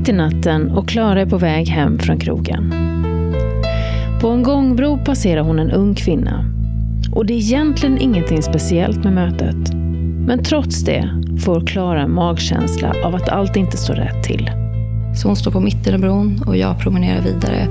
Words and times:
Mitt 0.00 0.08
i 0.08 0.12
natten 0.12 0.70
och 0.70 0.88
Klara 0.88 1.20
är 1.20 1.26
på 1.26 1.38
väg 1.38 1.68
hem 1.68 1.98
från 1.98 2.18
krogen. 2.18 2.74
På 4.20 4.28
en 4.28 4.42
gångbro 4.42 4.98
passerar 5.04 5.40
hon 5.40 5.58
en 5.58 5.70
ung 5.70 5.94
kvinna. 5.94 6.44
Och 7.12 7.26
det 7.26 7.34
är 7.34 7.38
egentligen 7.38 7.98
ingenting 7.98 8.42
speciellt 8.42 9.04
med 9.04 9.12
mötet. 9.12 9.74
Men 10.26 10.44
trots 10.44 10.84
det 10.84 11.08
får 11.44 11.66
Klara 11.66 12.02
en 12.02 12.14
magkänsla 12.14 12.94
av 13.04 13.14
att 13.14 13.28
allt 13.28 13.56
inte 13.56 13.76
står 13.76 13.94
rätt 13.94 14.24
till. 14.24 14.50
Så 15.16 15.28
hon 15.28 15.36
står 15.36 15.50
på 15.50 15.60
mitten 15.60 15.94
av 15.94 16.00
bron 16.00 16.42
och 16.46 16.56
jag 16.56 16.78
promenerar 16.78 17.22
vidare 17.22 17.68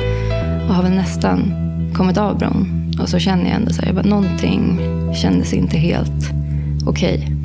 och 0.68 0.76
har 0.76 0.84
väl 0.84 0.94
nästan 0.94 1.54
kommit 1.94 2.18
av 2.18 2.38
bron. 2.38 2.92
Och 3.02 3.10
så 3.10 3.20
känner 3.20 3.46
jag 3.46 3.54
ändå 3.54 3.74
så 3.74 3.82
här, 3.82 3.88
jag 3.88 3.96
bara, 3.96 4.10
någonting 4.10 4.80
kändes 5.16 5.54
inte 5.54 5.78
helt 5.78 6.32
okej. 6.86 7.24
Okay. 7.24 7.39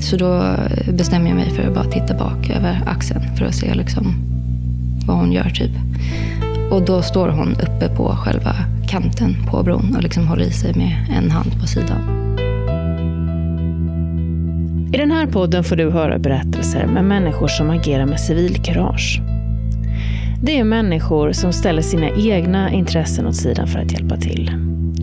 Så 0.00 0.16
då 0.16 0.56
bestämmer 0.92 1.28
jag 1.28 1.36
mig 1.36 1.50
för 1.50 1.62
att 1.62 1.74
bara 1.74 1.84
titta 1.84 2.14
bak 2.14 2.50
över 2.50 2.82
axeln 2.86 3.36
för 3.36 3.44
att 3.44 3.54
se 3.54 3.74
liksom 3.74 4.14
vad 5.06 5.16
hon 5.16 5.32
gör 5.32 5.50
typ. 5.50 5.70
Och 6.70 6.82
då 6.82 7.02
står 7.02 7.28
hon 7.28 7.52
uppe 7.52 7.88
på 7.96 8.08
själva 8.08 8.54
kanten 8.88 9.36
på 9.50 9.62
bron 9.62 9.96
och 9.96 10.02
liksom 10.02 10.28
håller 10.28 10.44
i 10.44 10.50
sig 10.50 10.74
med 10.74 11.06
en 11.16 11.30
hand 11.30 11.60
på 11.60 11.66
sidan. 11.66 12.18
I 14.92 14.96
den 14.96 15.10
här 15.10 15.26
podden 15.26 15.64
får 15.64 15.76
du 15.76 15.90
höra 15.90 16.18
berättelser 16.18 16.86
med 16.86 17.04
människor 17.04 17.48
som 17.48 17.70
agerar 17.70 18.06
med 18.06 18.20
civilkurage. 18.20 19.20
Det 20.42 20.58
är 20.58 20.64
människor 20.64 21.32
som 21.32 21.52
ställer 21.52 21.82
sina 21.82 22.10
egna 22.10 22.70
intressen 22.70 23.26
åt 23.26 23.36
sidan 23.36 23.66
för 23.66 23.78
att 23.78 23.92
hjälpa 23.92 24.16
till. 24.16 24.50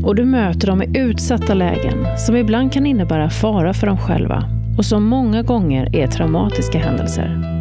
Och 0.04 0.16
du 0.16 0.26
möter 0.26 0.68
dem 0.68 0.82
i 0.82 1.00
utsatta 1.00 1.54
lägen 1.54 2.18
som 2.18 2.36
ibland 2.36 2.74
kan 2.74 2.86
innebära 2.86 3.30
fara 3.30 3.74
för 3.74 3.88
dem 3.88 3.98
själva 3.98 4.55
och 4.78 4.86
som 4.86 5.04
många 5.04 5.42
gånger 5.42 5.96
är 5.96 6.08
traumatiska 6.08 6.80
händelser. 6.80 7.56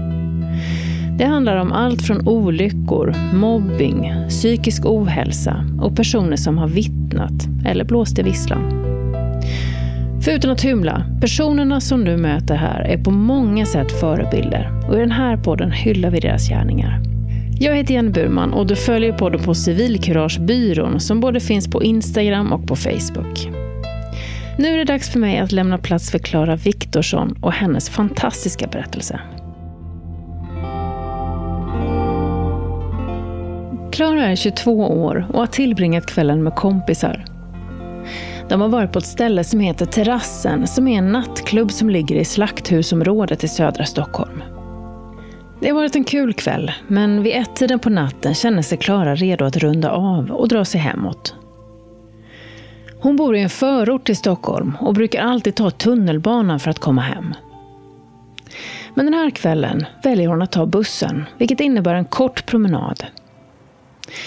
Det 1.18 1.24
handlar 1.24 1.56
om 1.56 1.72
allt 1.72 2.02
från 2.02 2.28
olyckor, 2.28 3.14
mobbing, 3.34 4.12
psykisk 4.28 4.86
ohälsa 4.86 5.64
och 5.80 5.96
personer 5.96 6.36
som 6.36 6.58
har 6.58 6.68
vittnat 6.68 7.66
eller 7.66 7.84
blåst 7.84 8.18
i 8.18 8.22
visslan. 8.22 8.84
För 10.24 10.30
utan 10.30 10.50
att 10.50 10.64
hymla, 10.64 11.06
personerna 11.20 11.80
som 11.80 12.04
du 12.04 12.16
möter 12.16 12.54
här 12.54 12.80
är 12.80 13.04
på 13.04 13.10
många 13.10 13.66
sätt 13.66 13.92
förebilder 14.00 14.82
och 14.88 14.96
i 14.96 14.98
den 14.98 15.10
här 15.10 15.36
podden 15.36 15.72
hyllar 15.72 16.10
vi 16.10 16.20
deras 16.20 16.48
gärningar. 16.48 17.00
Jag 17.58 17.76
heter 17.76 17.94
Jenny 17.94 18.10
Burman 18.10 18.52
och 18.52 18.66
du 18.66 18.76
följer 18.76 19.12
podden 19.12 19.42
på 19.42 19.54
Civilkuragebyrån 19.54 21.00
som 21.00 21.20
både 21.20 21.40
finns 21.40 21.70
på 21.70 21.82
Instagram 21.82 22.52
och 22.52 22.66
på 22.66 22.76
Facebook. 22.76 23.53
Nu 24.58 24.68
är 24.68 24.78
det 24.78 24.84
dags 24.84 25.10
för 25.10 25.18
mig 25.18 25.38
att 25.38 25.52
lämna 25.52 25.78
plats 25.78 26.10
för 26.10 26.18
Klara 26.18 26.56
Viktorsson 26.56 27.38
och 27.40 27.52
hennes 27.52 27.90
fantastiska 27.90 28.66
berättelse. 28.66 29.20
Klara 33.92 34.26
är 34.26 34.36
22 34.36 34.72
år 35.04 35.26
och 35.32 35.38
har 35.38 35.46
tillbringat 35.46 36.06
kvällen 36.06 36.42
med 36.42 36.54
kompisar. 36.54 37.24
De 38.48 38.60
har 38.60 38.68
varit 38.68 38.92
på 38.92 38.98
ett 38.98 39.06
ställe 39.06 39.44
som 39.44 39.60
heter 39.60 39.86
Terrassen, 39.86 40.66
som 40.66 40.88
är 40.88 40.98
en 40.98 41.12
nattklubb 41.12 41.72
som 41.72 41.90
ligger 41.90 42.16
i 42.16 42.24
Slakthusområdet 42.24 43.44
i 43.44 43.48
södra 43.48 43.84
Stockholm. 43.84 44.42
Det 45.60 45.68
har 45.68 45.74
varit 45.74 45.96
en 45.96 46.04
kul 46.04 46.34
kväll, 46.34 46.72
men 46.88 47.22
vid 47.22 47.36
ett-tiden 47.36 47.78
på 47.78 47.90
natten 47.90 48.34
känner 48.34 48.62
sig 48.62 48.78
Klara 48.78 49.14
redo 49.14 49.44
att 49.44 49.56
runda 49.56 49.90
av 49.90 50.30
och 50.30 50.48
dra 50.48 50.64
sig 50.64 50.80
hemåt. 50.80 51.34
Hon 53.04 53.16
bor 53.16 53.36
i 53.36 53.40
en 53.40 53.50
förort 53.50 54.06
till 54.06 54.16
Stockholm 54.16 54.76
och 54.80 54.94
brukar 54.94 55.22
alltid 55.22 55.54
ta 55.54 55.70
tunnelbanan 55.70 56.60
för 56.60 56.70
att 56.70 56.78
komma 56.78 57.02
hem. 57.02 57.34
Men 58.94 59.04
den 59.04 59.14
här 59.14 59.30
kvällen 59.30 59.86
väljer 60.02 60.28
hon 60.28 60.42
att 60.42 60.52
ta 60.52 60.66
bussen, 60.66 61.24
vilket 61.38 61.60
innebär 61.60 61.94
en 61.94 62.04
kort 62.04 62.46
promenad. 62.46 63.04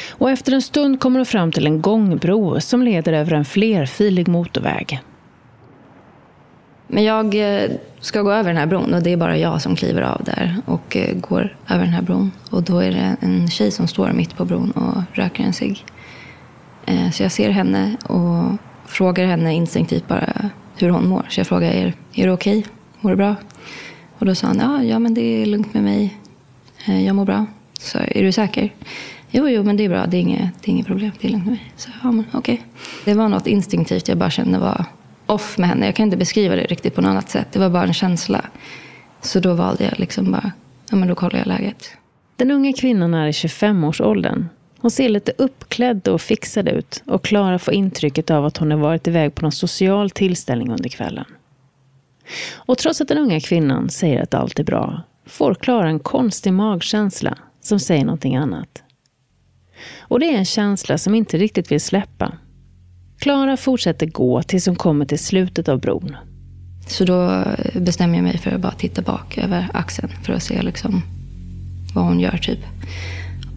Och 0.09 0.29
efter 0.29 0.51
en 0.53 0.61
stund 0.61 0.99
kommer 0.99 1.19
hon 1.19 1.25
fram 1.25 1.51
till 1.51 1.67
en 1.67 1.81
gångbro 1.81 2.61
som 2.61 2.81
leder 2.81 3.13
över 3.13 3.33
en 3.33 3.45
flerfilig 3.45 4.27
motorväg. 4.27 5.01
Men 6.87 7.03
jag 7.03 7.35
eh, 7.35 7.71
ska 7.99 8.21
gå 8.21 8.31
över 8.31 8.49
den 8.49 8.57
här 8.57 8.67
bron 8.67 8.93
och 8.93 9.03
det 9.03 9.13
är 9.13 9.17
bara 9.17 9.37
jag 9.37 9.61
som 9.61 9.75
kliver 9.75 10.01
av 10.01 10.23
där 10.23 10.55
och 10.65 10.97
eh, 10.97 11.15
går 11.15 11.55
över 11.69 11.83
den 11.83 11.93
här 11.93 12.01
bron. 12.01 12.31
Och 12.49 12.63
då 12.63 12.79
är 12.79 12.91
det 12.91 13.15
en 13.19 13.49
tjej 13.49 13.71
som 13.71 13.87
står 13.87 14.11
mitt 14.11 14.37
på 14.37 14.45
bron 14.45 14.71
och 14.71 15.17
röker 15.17 15.43
en 15.43 15.53
cigg. 15.53 15.85
Eh, 16.85 17.11
så 17.11 17.23
jag 17.23 17.31
ser 17.31 17.49
henne 17.49 17.97
och 18.03 18.66
frågar 18.87 19.25
henne 19.25 19.53
instinktivt 19.53 20.07
bara 20.07 20.49
hur 20.77 20.89
hon 20.89 21.07
mår. 21.07 21.25
Så 21.29 21.39
jag 21.39 21.47
frågar, 21.47 21.71
er, 21.71 21.93
är 22.13 22.27
du 22.27 22.31
okej? 22.33 22.59
Okay? 22.59 22.71
Mår 23.01 23.09
du 23.09 23.15
bra? 23.15 23.35
Och 24.17 24.25
då 24.25 24.35
sa 24.35 24.47
han, 24.47 24.59
ja, 24.59 24.83
ja 24.83 24.99
men 24.99 25.13
det 25.13 25.21
är 25.21 25.45
lugnt 25.45 25.73
med 25.73 25.83
mig. 25.83 26.17
Eh, 26.85 27.05
jag 27.05 27.15
mår 27.15 27.25
bra. 27.25 27.45
Så 27.79 27.97
är 27.97 28.23
du 28.23 28.31
säker? 28.31 28.73
Jo, 29.31 29.49
jo, 29.49 29.63
men 29.63 29.77
det 29.77 29.85
är 29.85 29.89
bra. 29.89 30.05
Det 30.05 30.17
är 30.17 30.21
inget, 30.21 30.49
det 30.61 30.69
är 30.69 30.71
inget 30.71 30.87
problem. 30.87 31.11
Det 31.21 31.27
är 31.27 31.31
lugnt 31.31 31.45
med 31.45 31.53
mig. 31.53 31.73
Så, 31.75 31.89
ja, 32.03 32.11
men 32.11 32.25
okej. 32.33 32.53
Okay. 32.53 32.65
Det 33.05 33.13
var 33.13 33.29
något 33.29 33.47
instinktivt 33.47 34.07
jag 34.07 34.17
bara 34.17 34.29
kände 34.29 34.59
var 34.59 34.85
off 35.25 35.57
med 35.57 35.69
henne. 35.69 35.85
Jag 35.85 35.95
kan 35.95 36.03
inte 36.03 36.17
beskriva 36.17 36.55
det 36.55 36.65
riktigt 36.65 36.95
på 36.95 37.01
något 37.01 37.09
annat 37.09 37.29
sätt. 37.29 37.47
Det 37.51 37.59
var 37.59 37.69
bara 37.69 37.83
en 37.83 37.93
känsla. 37.93 38.45
Så 39.21 39.39
då 39.39 39.53
valde 39.53 39.83
jag 39.83 39.99
liksom 39.99 40.31
bara, 40.31 40.51
ja 40.89 40.95
men 40.95 41.07
då 41.07 41.15
kollar 41.15 41.39
jag 41.39 41.47
läget. 41.47 41.91
Den 42.35 42.51
unga 42.51 42.73
kvinnan 42.73 43.13
är 43.13 43.27
i 43.27 43.31
25-årsåldern. 43.31 44.45
Hon 44.79 44.91
ser 44.91 45.09
lite 45.09 45.33
uppklädd 45.37 46.07
och 46.07 46.21
fixad 46.21 46.67
ut 46.67 47.03
och 47.05 47.23
Klara 47.23 47.59
får 47.59 47.73
intrycket 47.73 48.31
av 48.31 48.45
att 48.45 48.57
hon 48.57 48.71
har 48.71 48.77
varit 48.77 49.07
iväg 49.07 49.35
på 49.35 49.41
någon 49.41 49.51
social 49.51 50.09
tillställning 50.09 50.71
under 50.71 50.89
kvällen. 50.89 51.25
Och 52.53 52.77
trots 52.77 53.01
att 53.01 53.07
den 53.07 53.17
unga 53.17 53.39
kvinnan 53.39 53.89
säger 53.89 54.23
att 54.23 54.33
allt 54.33 54.59
är 54.59 54.63
bra 54.63 55.01
får 55.25 55.55
Klara 55.55 55.89
en 55.89 55.99
konstig 55.99 56.53
magkänsla 56.53 57.37
som 57.61 57.79
säger 57.79 58.05
någonting 58.05 58.35
annat. 58.35 58.83
Och 59.99 60.19
det 60.19 60.25
är 60.25 60.37
en 60.37 60.45
känsla 60.45 60.97
som 60.97 61.15
inte 61.15 61.37
riktigt 61.37 61.71
vill 61.71 61.81
släppa. 61.81 62.33
Klara 63.19 63.57
fortsätter 63.57 64.05
gå 64.05 64.43
tills 64.43 64.65
hon 64.65 64.75
kommer 64.75 65.05
till 65.05 65.19
slutet 65.19 65.69
av 65.69 65.79
bron. 65.79 66.15
Så 66.87 67.05
då 67.05 67.43
bestämmer 67.73 68.15
jag 68.15 68.23
mig 68.23 68.37
för 68.37 68.51
att 68.51 68.61
bara 68.61 68.71
titta 68.71 69.01
bak 69.01 69.37
över 69.37 69.69
axeln 69.73 70.09
för 70.23 70.33
att 70.33 70.43
se 70.43 70.61
liksom 70.61 71.01
vad 71.95 72.05
hon 72.05 72.19
gör 72.19 72.37
typ. 72.37 72.59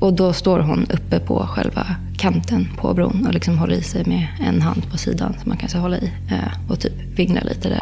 Och 0.01 0.13
då 0.13 0.33
står 0.33 0.59
hon 0.59 0.87
uppe 0.91 1.21
på 1.21 1.47
själva 1.47 1.87
kanten 2.19 2.69
på 2.77 2.95
bron 2.95 3.27
och 3.27 3.35
liksom 3.35 3.59
håller 3.59 3.75
i 3.75 3.83
sig 3.83 4.05
med 4.05 4.27
en 4.41 4.63
hand 4.63 4.91
på 4.91 4.99
sidan 4.99 5.37
som 5.41 5.49
man 5.49 5.59
kan 5.59 5.81
hålla 5.81 5.99
i 5.99 6.13
eh, 6.31 6.71
och 6.71 6.81
typ 6.81 6.93
vinglar 6.93 7.45
lite 7.45 7.69
där. 7.69 7.81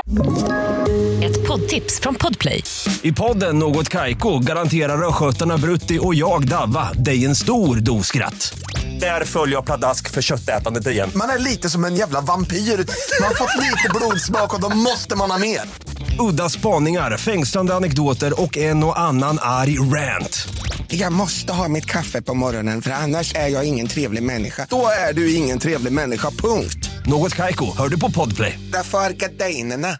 Ett 1.24 1.48
poddtips 1.48 2.00
från 2.00 2.14
Podplay. 2.14 2.64
I 3.02 3.12
podden 3.12 3.58
Något 3.58 3.88
Kaiko 3.88 4.38
garanterar 4.38 5.08
östgötarna 5.08 5.58
Brutti 5.58 5.98
och 6.02 6.14
jag, 6.14 6.48
Davva, 6.48 6.92
dig 6.92 7.24
en 7.24 7.34
stor 7.34 7.76
dos 7.76 8.06
skratt. 8.06 8.58
Där 9.00 9.24
följer 9.24 9.56
jag 9.56 9.64
pladask 9.64 10.10
för 10.10 10.22
köttätandet 10.22 10.86
igen. 10.86 11.10
Man 11.14 11.28
är 11.30 11.38
lite 11.38 11.70
som 11.70 11.84
en 11.84 11.96
jävla 11.96 12.20
vampyr. 12.20 12.56
Man 12.56 13.28
har 13.28 13.34
fått 13.34 13.62
lite 13.62 13.90
blodsmak 13.94 14.54
och 14.54 14.60
då 14.60 14.76
måste 14.76 15.16
man 15.16 15.30
ha 15.30 15.38
mer. 15.38 15.60
Udda 16.18 16.48
spaningar, 16.48 17.16
fängslande 17.16 17.74
anekdoter 17.74 18.42
och 18.42 18.56
en 18.56 18.84
och 18.84 19.00
annan 19.00 19.38
arg 19.40 19.78
rant. 19.78 20.48
Jag 20.90 21.12
måste 21.12 21.52
ha 21.52 21.68
mitt 21.68 21.86
kaffe 21.86 22.22
på 22.22 22.34
morgonen 22.34 22.82
för 22.82 22.90
annars 22.90 23.34
är 23.34 23.48
jag 23.48 23.64
ingen 23.64 23.86
trevlig 23.86 24.22
människa. 24.22 24.66
Då 24.70 24.86
är 25.08 25.14
du 25.14 25.34
ingen 25.34 25.58
trevlig 25.58 25.92
människa, 25.92 26.30
punkt. 26.30 26.90
Något 27.06 27.34
kajko, 27.34 27.64
hör 27.78 27.88
du 27.88 28.00
på 28.00 28.10
podplay. 28.10 28.58
Därför 28.72 28.98
är 28.98 29.10
gardinerna. 29.10 29.98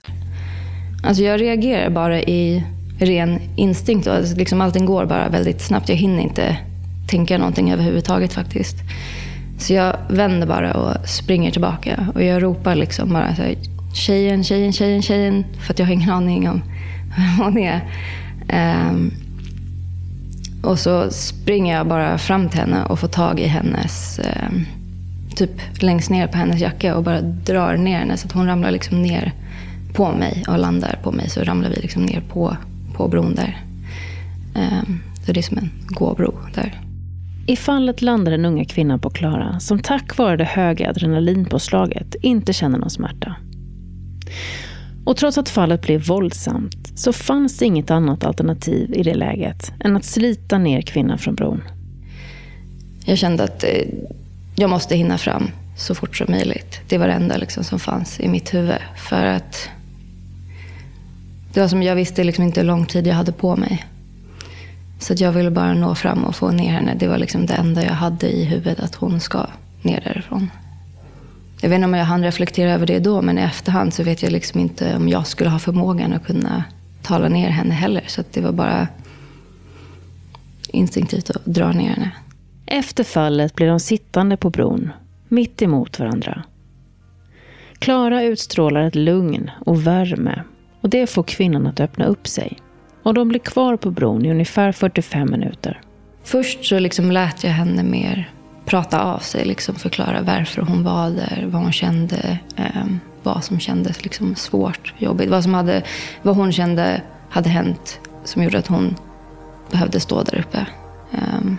Alltså 1.04 1.22
jag 1.22 1.40
reagerar 1.40 1.90
bara 1.90 2.20
i 2.20 2.64
ren 3.00 3.40
instinkt. 3.56 4.06
Och 4.06 4.14
alltså 4.14 4.36
liksom 4.36 4.60
allting 4.60 4.86
går 4.86 5.06
bara 5.06 5.28
väldigt 5.28 5.60
snabbt. 5.60 5.88
Jag 5.88 5.96
hinner 5.96 6.22
inte 6.22 6.56
tänka 7.08 7.38
någonting 7.38 7.72
överhuvudtaget 7.72 8.32
faktiskt. 8.32 8.76
Så 9.58 9.72
jag 9.72 9.96
vänder 10.10 10.46
bara 10.46 10.74
och 10.74 11.08
springer 11.08 11.50
tillbaka. 11.50 12.08
Och 12.14 12.22
jag 12.22 12.42
ropar 12.42 12.74
liksom 12.74 13.12
bara 13.12 13.36
så 13.36 13.42
här, 13.42 13.56
tjejen, 13.94 14.44
tjejen, 14.44 14.72
tjejen, 14.72 15.02
tjejen. 15.02 15.44
För 15.66 15.72
att 15.72 15.78
jag 15.78 15.86
har 15.86 15.92
ingen 15.92 16.10
aning 16.10 16.48
om 16.48 16.62
vem 17.16 17.44
hon 17.44 17.58
är. 17.58 17.80
Um, 18.90 19.27
och 20.62 20.78
så 20.78 21.10
springer 21.10 21.76
jag 21.76 21.86
bara 21.86 22.18
fram 22.18 22.48
till 22.48 22.60
henne 22.60 22.84
och 22.84 22.98
får 22.98 23.08
tag 23.08 23.40
i 23.40 23.46
hennes, 23.46 24.18
eh, 24.18 24.50
typ 25.36 25.50
längst 25.82 26.10
ner 26.10 26.26
på 26.26 26.36
hennes 26.36 26.60
jacka 26.60 26.96
och 26.96 27.02
bara 27.02 27.20
drar 27.20 27.76
ner 27.76 27.98
henne 27.98 28.16
så 28.16 28.26
att 28.26 28.32
hon 28.32 28.46
ramlar 28.46 28.70
liksom 28.70 29.02
ner 29.02 29.32
på 29.92 30.12
mig 30.12 30.44
och 30.48 30.58
landar 30.58 30.98
på 31.02 31.12
mig. 31.12 31.30
Så 31.30 31.40
ramlar 31.40 31.70
vi 31.70 31.76
liksom 31.76 32.02
ner 32.02 32.20
på, 32.20 32.56
på 32.94 33.08
bron 33.08 33.34
där. 33.34 33.62
Eh, 34.54 34.82
så 35.26 35.32
det 35.32 35.40
är 35.40 35.42
som 35.42 35.58
en 35.58 35.70
gåbro 35.86 36.34
där. 36.54 36.80
I 37.46 37.56
fallet 37.56 38.02
landar 38.02 38.32
den 38.32 38.44
unga 38.44 38.64
kvinnan 38.64 39.00
på 39.00 39.10
Klara 39.10 39.60
som 39.60 39.78
tack 39.78 40.18
vare 40.18 40.36
det 40.36 40.44
höga 40.44 40.90
adrenalinpåslaget 40.90 42.14
inte 42.22 42.52
känner 42.52 42.78
någon 42.78 42.90
smärta. 42.90 43.36
Och 45.08 45.16
trots 45.16 45.38
att 45.38 45.48
fallet 45.48 45.82
blev 45.82 46.06
våldsamt 46.06 46.92
så 46.94 47.12
fanns 47.12 47.58
det 47.58 47.64
inget 47.64 47.90
annat 47.90 48.24
alternativ 48.24 48.94
i 48.94 49.02
det 49.02 49.14
läget 49.14 49.72
än 49.80 49.96
att 49.96 50.04
slita 50.04 50.58
ner 50.58 50.82
kvinnan 50.82 51.18
från 51.18 51.34
bron. 51.34 51.62
Jag 53.04 53.18
kände 53.18 53.44
att 53.44 53.64
eh, 53.64 53.70
jag 54.56 54.70
måste 54.70 54.96
hinna 54.96 55.18
fram 55.18 55.50
så 55.76 55.94
fort 55.94 56.16
som 56.16 56.26
möjligt. 56.30 56.80
Det 56.88 56.98
var 56.98 57.06
det 57.06 57.12
enda 57.12 57.36
liksom 57.36 57.64
som 57.64 57.78
fanns 57.78 58.20
i 58.20 58.28
mitt 58.28 58.54
huvud. 58.54 58.78
För 58.96 59.24
att 59.24 59.68
det 61.52 61.60
var 61.60 61.68
som 61.68 61.82
jag 61.82 61.94
visste 61.94 62.24
liksom 62.24 62.44
inte 62.44 62.60
hur 62.60 62.66
lång 62.66 62.86
tid 62.86 63.06
jag 63.06 63.14
hade 63.14 63.32
på 63.32 63.56
mig. 63.56 63.86
Så 64.98 65.12
att 65.12 65.20
jag 65.20 65.32
ville 65.32 65.50
bara 65.50 65.74
nå 65.74 65.94
fram 65.94 66.24
och 66.24 66.36
få 66.36 66.50
ner 66.50 66.70
henne. 66.70 66.94
Det 66.98 67.08
var 67.08 67.18
liksom 67.18 67.46
det 67.46 67.54
enda 67.54 67.84
jag 67.84 67.92
hade 67.92 68.28
i 68.28 68.44
huvudet, 68.44 68.80
att 68.80 68.94
hon 68.94 69.20
ska 69.20 69.46
ner 69.82 70.00
därifrån. 70.04 70.50
Jag 71.60 71.68
vet 71.68 71.76
inte 71.76 71.86
om 71.86 71.94
jag 71.94 72.04
hann 72.04 72.24
reflektera 72.24 72.72
över 72.72 72.86
det 72.86 72.98
då, 72.98 73.22
men 73.22 73.38
i 73.38 73.42
efterhand 73.42 73.94
så 73.94 74.02
vet 74.02 74.22
jag 74.22 74.32
liksom 74.32 74.60
inte 74.60 74.96
om 74.96 75.08
jag 75.08 75.26
skulle 75.26 75.50
ha 75.50 75.58
förmågan 75.58 76.12
att 76.12 76.26
kunna 76.26 76.64
tala 77.02 77.28
ner 77.28 77.48
henne 77.48 77.74
heller. 77.74 78.04
Så 78.06 78.24
det 78.32 78.40
var 78.40 78.52
bara 78.52 78.88
instinktivt 80.68 81.30
att 81.30 81.44
dra 81.44 81.72
ner 81.72 81.88
henne. 81.88 82.10
Efter 82.66 83.04
fallet 83.04 83.54
blir 83.54 83.66
de 83.66 83.80
sittande 83.80 84.36
på 84.36 84.50
bron, 84.50 84.90
mitt 85.28 85.62
emot 85.62 85.98
varandra. 85.98 86.42
Klara 87.78 88.22
utstrålar 88.22 88.82
ett 88.82 88.94
lugn 88.94 89.50
och 89.66 89.86
värme 89.86 90.42
och 90.80 90.88
det 90.88 91.06
får 91.06 91.22
kvinnan 91.22 91.66
att 91.66 91.80
öppna 91.80 92.06
upp 92.06 92.26
sig. 92.26 92.58
Och 93.02 93.14
de 93.14 93.28
blir 93.28 93.40
kvar 93.40 93.76
på 93.76 93.90
bron 93.90 94.26
i 94.26 94.30
ungefär 94.30 94.72
45 94.72 95.30
minuter. 95.30 95.80
Först 96.24 96.64
så 96.64 96.78
liksom 96.78 97.12
lät 97.12 97.44
jag 97.44 97.50
henne 97.50 97.82
mer 97.82 98.30
prata 98.68 99.02
av 99.02 99.18
sig, 99.18 99.44
liksom 99.44 99.74
förklara 99.74 100.22
varför 100.22 100.62
hon 100.62 100.84
var 100.84 101.10
där, 101.10 101.48
vad 101.52 101.62
hon 101.62 101.72
kände, 101.72 102.38
eh, 102.56 102.86
vad 103.22 103.44
som 103.44 103.60
kändes 103.60 104.04
liksom 104.04 104.34
svårt, 104.36 104.94
jobbigt, 104.98 105.30
vad, 105.30 105.42
som 105.42 105.54
hade, 105.54 105.82
vad 106.22 106.36
hon 106.36 106.52
kände 106.52 107.02
hade 107.30 107.48
hänt 107.48 108.00
som 108.24 108.42
gjorde 108.42 108.58
att 108.58 108.66
hon 108.66 108.96
behövde 109.70 110.00
stå 110.00 110.22
där 110.22 110.38
uppe. 110.38 110.66
Eh, 111.12 111.52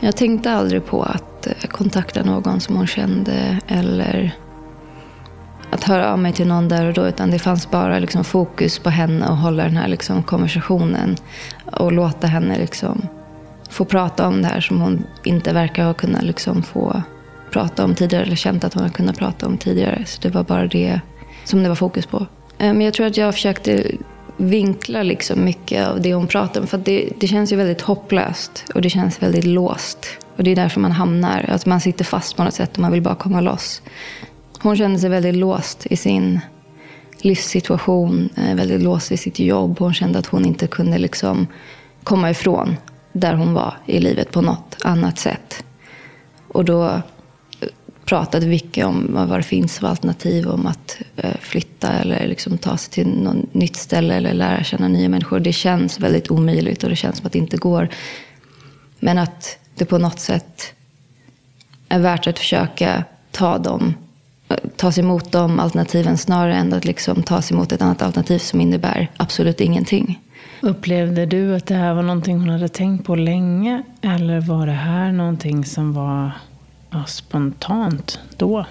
jag 0.00 0.16
tänkte 0.16 0.52
aldrig 0.52 0.86
på 0.86 1.02
att 1.02 1.46
eh, 1.46 1.68
kontakta 1.68 2.22
någon 2.22 2.60
som 2.60 2.76
hon 2.76 2.86
kände 2.86 3.58
eller 3.68 4.34
att 5.70 5.84
höra 5.84 6.12
av 6.12 6.18
mig 6.18 6.32
till 6.32 6.46
någon 6.46 6.68
där 6.68 6.86
och 6.86 6.94
då. 6.94 7.06
Utan 7.06 7.30
det 7.30 7.38
fanns 7.38 7.70
bara 7.70 7.98
liksom 7.98 8.24
fokus 8.24 8.78
på 8.78 8.90
henne 8.90 9.28
och 9.28 9.36
hålla 9.36 9.62
den 9.62 9.76
här 9.76 9.88
liksom 9.88 10.22
konversationen. 10.22 11.16
Och 11.72 11.92
låta 11.92 12.26
henne 12.26 12.58
liksom 12.58 13.08
få 13.70 13.84
prata 13.84 14.28
om 14.28 14.42
det 14.42 14.48
här 14.48 14.60
som 14.60 14.80
hon 14.80 15.06
inte 15.24 15.52
verkar 15.52 15.84
ha 15.84 15.94
kunnat 15.94 16.22
liksom 16.22 16.62
få 16.62 17.02
prata 17.50 17.84
om 17.84 17.94
tidigare. 17.94 18.24
Eller 18.24 18.36
känt 18.36 18.64
att 18.64 18.74
hon 18.74 18.82
har 18.82 18.90
kunnat 18.90 19.18
prata 19.18 19.46
om 19.46 19.58
tidigare. 19.58 20.04
Så 20.06 20.20
det 20.22 20.28
var 20.28 20.42
bara 20.42 20.66
det 20.66 21.00
som 21.44 21.62
det 21.62 21.68
var 21.68 21.76
fokus 21.76 22.06
på. 22.06 22.26
Eh, 22.58 22.72
men 22.72 22.80
jag 22.80 22.94
tror 22.94 23.06
att 23.06 23.16
jag 23.16 23.34
försökte 23.34 23.84
vinkla 24.36 25.02
liksom 25.02 25.44
mycket 25.44 25.88
av 25.88 26.00
det 26.00 26.14
hon 26.14 26.26
pratar 26.26 26.60
om. 26.60 26.66
För 26.66 26.78
det, 26.78 27.08
det 27.20 27.26
känns 27.26 27.52
ju 27.52 27.56
väldigt 27.56 27.80
hopplöst 27.80 28.64
och 28.74 28.82
det 28.82 28.90
känns 28.90 29.22
väldigt 29.22 29.44
låst. 29.44 30.06
Och 30.36 30.44
det 30.44 30.50
är 30.50 30.56
därför 30.56 30.80
man 30.80 30.92
hamnar, 30.92 31.44
att 31.48 31.66
man 31.66 31.80
sitter 31.80 32.04
fast 32.04 32.36
på 32.36 32.44
något 32.44 32.54
sätt 32.54 32.72
och 32.72 32.78
man 32.78 32.92
vill 32.92 33.02
bara 33.02 33.14
komma 33.14 33.40
loss. 33.40 33.82
Hon 34.62 34.76
kände 34.76 34.98
sig 34.98 35.10
väldigt 35.10 35.36
låst 35.36 35.86
i 35.86 35.96
sin 35.96 36.40
livssituation, 37.18 38.28
eh, 38.36 38.54
väldigt 38.54 38.82
låst 38.82 39.12
i 39.12 39.16
sitt 39.16 39.38
jobb. 39.38 39.78
Hon 39.78 39.94
kände 39.94 40.18
att 40.18 40.26
hon 40.26 40.44
inte 40.44 40.66
kunde 40.66 40.98
liksom 40.98 41.46
komma 42.04 42.30
ifrån 42.30 42.76
där 43.12 43.34
hon 43.34 43.54
var 43.54 43.74
i 43.86 44.00
livet 44.00 44.30
på 44.30 44.40
något 44.40 44.76
annat 44.84 45.18
sätt. 45.18 45.64
Och 46.48 46.64
då 46.64 46.84
eh, 46.86 47.68
pratade 48.04 48.46
Vicky 48.46 48.82
om 48.82 49.08
vad 49.12 49.38
det 49.38 49.42
finns 49.42 49.78
för 49.78 49.86
alternativ 49.86 50.48
om 50.48 50.66
att 50.66 50.98
eh, 51.16 51.36
flytta 51.40 51.92
eller 51.92 52.28
liksom 52.28 52.58
ta 52.58 52.76
sig 52.76 52.92
till 52.92 53.08
något 53.08 53.54
nytt 53.54 53.76
ställe 53.76 54.14
eller 54.14 54.34
lära 54.34 54.64
känna 54.64 54.88
nya 54.88 55.08
människor. 55.08 55.40
Det 55.40 55.52
känns 55.52 56.00
väldigt 56.00 56.30
omöjligt 56.30 56.84
och 56.84 56.90
det 56.90 56.96
känns 56.96 57.16
som 57.16 57.26
att 57.26 57.32
det 57.32 57.38
inte 57.38 57.56
går. 57.56 57.88
Men 58.98 59.18
att 59.18 59.58
det 59.74 59.84
på 59.84 59.98
något 59.98 60.20
sätt 60.20 60.72
är 61.88 61.98
värt 61.98 62.26
att 62.26 62.38
försöka 62.38 63.04
ta 63.30 63.58
dem 63.58 63.94
eh, 64.48 64.56
tas 64.76 64.98
emot 64.98 65.32
de 65.32 65.60
alternativen 65.60 66.18
snarare 66.18 66.54
än 66.54 66.72
att 66.72 66.84
liksom 66.84 67.22
sig 67.42 67.54
emot 67.56 67.72
ett 67.72 67.82
annat 67.82 68.02
alternativ 68.02 68.38
som 68.38 68.60
innebär 68.60 69.10
absolut 69.16 69.60
ingenting. 69.60 70.20
Upplevde 70.62 71.26
du 71.26 71.56
att 71.56 71.66
det 71.66 71.74
här 71.74 71.94
var 71.94 72.02
någonting 72.02 72.38
hon 72.38 72.48
hade 72.48 72.68
tänkt 72.68 73.06
på 73.06 73.14
länge? 73.14 73.82
Eller 74.02 74.40
var 74.40 74.66
det 74.66 74.72
här 74.72 75.12
någonting 75.12 75.64
som 75.64 75.92
var 75.92 76.30
ja, 76.90 77.04
spontant 77.04 78.18
då? 78.36 78.66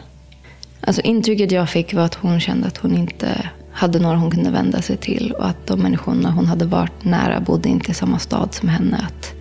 Alltså 0.81 1.01
intrycket 1.01 1.51
jag 1.51 1.69
fick 1.69 1.94
var 1.94 2.04
att 2.04 2.16
hon 2.16 2.39
kände 2.39 2.68
att 2.68 2.77
hon 2.77 2.98
inte 2.98 3.50
hade 3.71 4.00
några 4.00 4.18
hon 4.18 4.31
kunde 4.31 4.51
vända 4.51 4.81
sig 4.81 4.98
till. 4.98 5.31
Och 5.31 5.48
att 5.48 5.68
de 5.68 5.80
människorna 5.80 6.31
hon 6.31 6.45
hade 6.45 6.66
varit 6.66 7.04
nära 7.04 7.39
bodde 7.39 7.69
inte 7.69 7.92
i 7.92 7.94
samma 7.94 8.19
stad 8.19 8.54
som 8.54 8.69
henne. 8.69 8.98
Att 8.98 9.33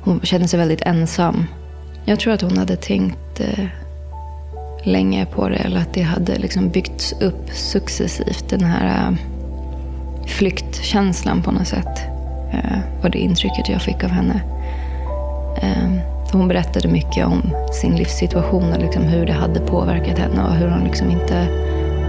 hon 0.00 0.20
kände 0.20 0.48
sig 0.48 0.58
väldigt 0.58 0.82
ensam. 0.82 1.44
Jag 2.04 2.20
tror 2.20 2.32
att 2.32 2.42
hon 2.42 2.58
hade 2.58 2.76
tänkt 2.76 3.40
eh, 3.40 3.66
länge 4.84 5.26
på 5.26 5.48
det. 5.48 5.56
Eller 5.56 5.80
att 5.80 5.94
det 5.94 6.02
hade 6.02 6.38
liksom 6.38 6.68
byggts 6.68 7.12
upp 7.20 7.50
successivt. 7.50 8.48
Den 8.48 8.64
här 8.64 9.08
eh, 9.08 9.16
flyktkänslan 10.26 11.42
på 11.42 11.50
något 11.50 11.68
sätt. 11.68 11.98
Eh, 12.52 12.78
var 13.02 13.10
det 13.10 13.18
intrycket 13.18 13.68
jag 13.68 13.82
fick 13.82 14.04
av 14.04 14.10
henne. 14.10 14.40
Eh, 15.62 16.14
hon 16.32 16.48
berättade 16.48 16.88
mycket 16.88 17.26
om 17.26 17.42
sin 17.72 17.96
livssituation 17.96 18.72
och 18.72 18.80
liksom 18.80 19.02
hur 19.02 19.26
det 19.26 19.32
hade 19.32 19.60
påverkat 19.60 20.18
henne 20.18 20.42
och 20.44 20.54
hur 20.54 20.68
hon 20.68 20.84
liksom 20.84 21.10
inte 21.10 21.48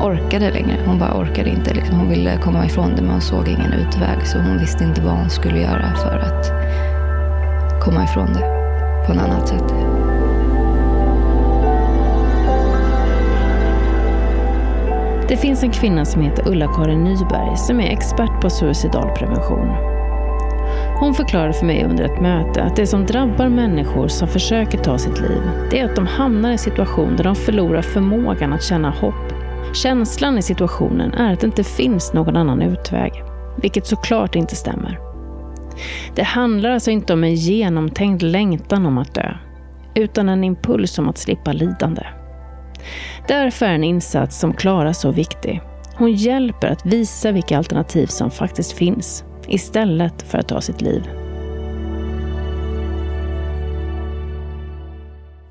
orkade 0.01 0.51
längre. 0.51 0.77
Hon 0.85 0.99
bara 0.99 1.19
orkade 1.19 1.49
inte. 1.49 1.73
Liksom. 1.73 1.99
Hon 1.99 2.09
ville 2.09 2.37
komma 2.37 2.65
ifrån 2.65 2.95
det 2.95 3.01
men 3.01 3.11
hon 3.11 3.21
såg 3.21 3.47
ingen 3.47 3.73
utväg. 3.73 4.27
Så 4.27 4.37
hon 4.37 4.59
visste 4.59 4.83
inte 4.83 5.01
vad 5.01 5.13
hon 5.13 5.29
skulle 5.29 5.59
göra 5.59 5.95
för 5.95 6.17
att 6.17 6.51
komma 7.83 8.03
ifrån 8.03 8.33
det 8.33 8.55
på 9.07 9.13
ett 9.13 9.19
annat 9.19 9.47
sätt. 9.47 9.94
Det 15.27 15.37
finns 15.37 15.63
en 15.63 15.71
kvinna 15.71 16.05
som 16.05 16.21
heter 16.21 16.47
Ulla-Karin 16.47 17.03
Nyberg 17.03 17.57
som 17.57 17.79
är 17.79 17.91
expert 17.91 18.41
på 18.41 18.49
suicidalprevention. 18.49 19.67
Hon 20.99 21.13
förklarade 21.13 21.53
för 21.53 21.65
mig 21.65 21.83
under 21.83 22.03
ett 22.03 22.21
möte 22.21 22.63
att 22.63 22.75
det 22.75 22.87
som 22.87 23.05
drabbar 23.05 23.49
människor 23.49 24.07
som 24.07 24.27
försöker 24.27 24.77
ta 24.77 24.97
sitt 24.97 25.21
liv, 25.21 25.41
det 25.71 25.79
är 25.79 25.85
att 25.85 25.95
de 25.95 26.07
hamnar 26.07 26.49
i 26.49 26.51
en 26.51 26.57
situation 26.57 27.15
där 27.15 27.23
de 27.23 27.35
förlorar 27.35 27.81
förmågan 27.81 28.53
att 28.53 28.63
känna 28.63 28.89
hopp. 28.89 29.33
Känslan 29.73 30.37
i 30.37 30.41
situationen 30.41 31.13
är 31.13 31.33
att 31.33 31.39
det 31.39 31.47
inte 31.47 31.63
finns 31.63 32.13
någon 32.13 32.35
annan 32.35 32.61
utväg, 32.61 33.23
vilket 33.61 33.87
såklart 33.87 34.35
inte 34.35 34.55
stämmer. 34.55 34.99
Det 36.15 36.23
handlar 36.23 36.69
alltså 36.69 36.91
inte 36.91 37.13
om 37.13 37.23
en 37.23 37.35
genomtänkt 37.35 38.21
längtan 38.21 38.85
om 38.85 38.97
att 38.97 39.13
dö, 39.13 39.33
utan 39.95 40.29
en 40.29 40.43
impuls 40.43 40.99
om 40.99 41.09
att 41.09 41.17
slippa 41.17 41.51
lidande. 41.51 42.03
Därför 43.27 43.65
är 43.65 43.73
en 43.73 43.83
insats 43.83 44.39
som 44.39 44.53
Klara 44.53 44.93
så 44.93 45.11
viktig. 45.11 45.61
Hon 45.95 46.13
hjälper 46.13 46.67
att 46.67 46.85
visa 46.85 47.31
vilka 47.31 47.57
alternativ 47.57 48.07
som 48.07 48.31
faktiskt 48.31 48.71
finns, 48.71 49.23
istället 49.47 50.21
för 50.21 50.37
att 50.37 50.47
ta 50.47 50.61
sitt 50.61 50.81
liv. 50.81 51.03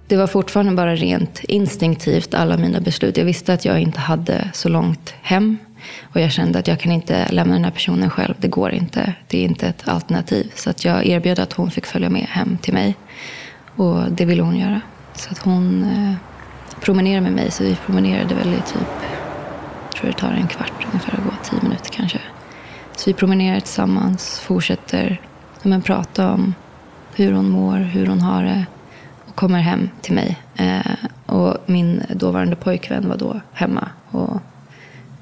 Det 0.08 0.16
var 0.16 0.26
fortfarande 0.26 0.72
bara 0.72 0.94
rent 0.94 1.44
instinktivt, 1.44 2.34
alla 2.34 2.56
mina 2.56 2.80
beslut. 2.80 3.16
Jag 3.16 3.24
visste 3.24 3.54
att 3.54 3.64
jag 3.64 3.80
inte 3.80 4.00
hade 4.00 4.50
så 4.52 4.68
långt 4.68 5.14
hem. 5.22 5.58
Och 6.02 6.20
jag 6.20 6.32
kände 6.32 6.58
att 6.58 6.68
jag 6.68 6.80
kan 6.80 6.92
inte 6.92 7.28
lämna 7.32 7.54
den 7.54 7.64
här 7.64 7.70
personen 7.70 8.10
själv. 8.10 8.34
Det 8.38 8.48
går 8.48 8.72
inte. 8.72 9.14
Det 9.28 9.38
är 9.38 9.44
inte 9.44 9.66
ett 9.66 9.88
alternativ. 9.88 10.52
Så 10.54 10.70
att 10.70 10.84
jag 10.84 11.06
erbjöd 11.06 11.38
att 11.38 11.52
hon 11.52 11.70
fick 11.70 11.86
följa 11.86 12.10
med 12.10 12.22
hem 12.22 12.58
till 12.62 12.74
mig. 12.74 12.94
Och 13.76 14.12
det 14.12 14.24
ville 14.24 14.42
hon 14.42 14.56
göra. 14.56 14.80
Så 15.14 15.30
att 15.30 15.38
hon 15.38 15.84
eh, 15.84 16.33
promenera 16.84 17.20
med 17.20 17.32
mig. 17.32 17.50
Så 17.50 17.64
vi 17.64 17.76
promenerade 17.86 18.34
väl 18.34 18.48
i 18.48 18.56
typ, 18.56 18.88
jag 19.84 19.92
tror 19.92 20.10
det 20.10 20.16
tar 20.16 20.30
en 20.30 20.48
kvart 20.48 20.86
ungefär 20.92 21.12
att 21.12 21.24
gå, 21.24 21.30
tio 21.42 21.62
minuter 21.62 21.90
kanske. 21.90 22.20
Så 22.96 23.10
vi 23.10 23.14
promenerar 23.14 23.60
tillsammans, 23.60 24.40
fortsätter 24.40 25.20
men, 25.62 25.82
prata 25.82 26.32
om 26.32 26.54
hur 27.14 27.32
hon 27.32 27.50
mår, 27.50 27.76
hur 27.76 28.06
hon 28.06 28.20
har 28.20 28.42
det 28.42 28.66
och 29.26 29.34
kommer 29.34 29.58
hem 29.58 29.88
till 30.00 30.14
mig. 30.14 30.38
Eh, 30.56 30.80
och 31.26 31.56
min 31.66 32.02
dåvarande 32.14 32.56
pojkvän 32.56 33.08
var 33.08 33.16
då 33.16 33.40
hemma 33.52 33.88
och 34.10 34.40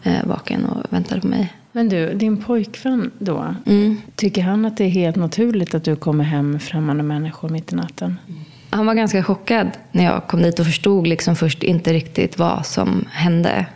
eh, 0.03 0.27
vaken 0.27 0.65
och 0.65 0.93
väntade 0.93 1.21
på 1.21 1.27
mig. 1.27 1.53
Men 1.73 1.89
du, 1.89 2.15
din 2.15 2.37
pojkvän 2.37 3.11
då, 3.19 3.55
mm. 3.67 4.01
tycker 4.15 4.43
han 4.43 4.65
att 4.65 4.77
det 4.77 4.85
är 4.85 4.89
helt 4.89 5.17
naturligt 5.17 5.75
att 5.75 5.85
du 5.85 5.97
kommer 5.97 6.25
hem 6.25 6.61
främmande 6.61 7.03
människor 7.03 7.49
mitt 7.49 7.73
i 7.73 7.77
natten? 7.77 8.19
Mm. 8.29 8.41
Han 8.75 8.87
var 8.87 8.95
ganska 8.95 9.23
chockad 9.23 9.71
när 9.91 10.05
jag 10.05 10.27
kom 10.27 10.43
dit 10.43 10.59
och 10.59 10.67
förstod 10.67 11.07
liksom 11.07 11.37
först 11.37 11.63
inte 11.63 11.93
riktigt 11.93 12.39
vad 12.39 12.67
som 12.67 13.05
hände. 13.11 13.67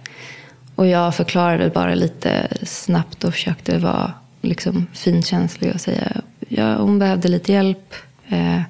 Och 0.75 0.87
jag 0.87 1.15
förklarade 1.15 1.71
bara 1.71 1.95
lite 1.95 2.49
snabbt 2.63 3.25
och 3.25 3.33
försökte 3.33 3.79
vara 3.79 4.13
liksom 4.41 4.87
finkänslig 4.93 5.75
och 5.75 5.81
säga 5.81 6.13
ja, 6.49 6.75
hon 6.75 6.99
behövde 6.99 7.29
lite 7.29 7.53
hjälp. 7.53 7.95
Eh, 8.29 8.61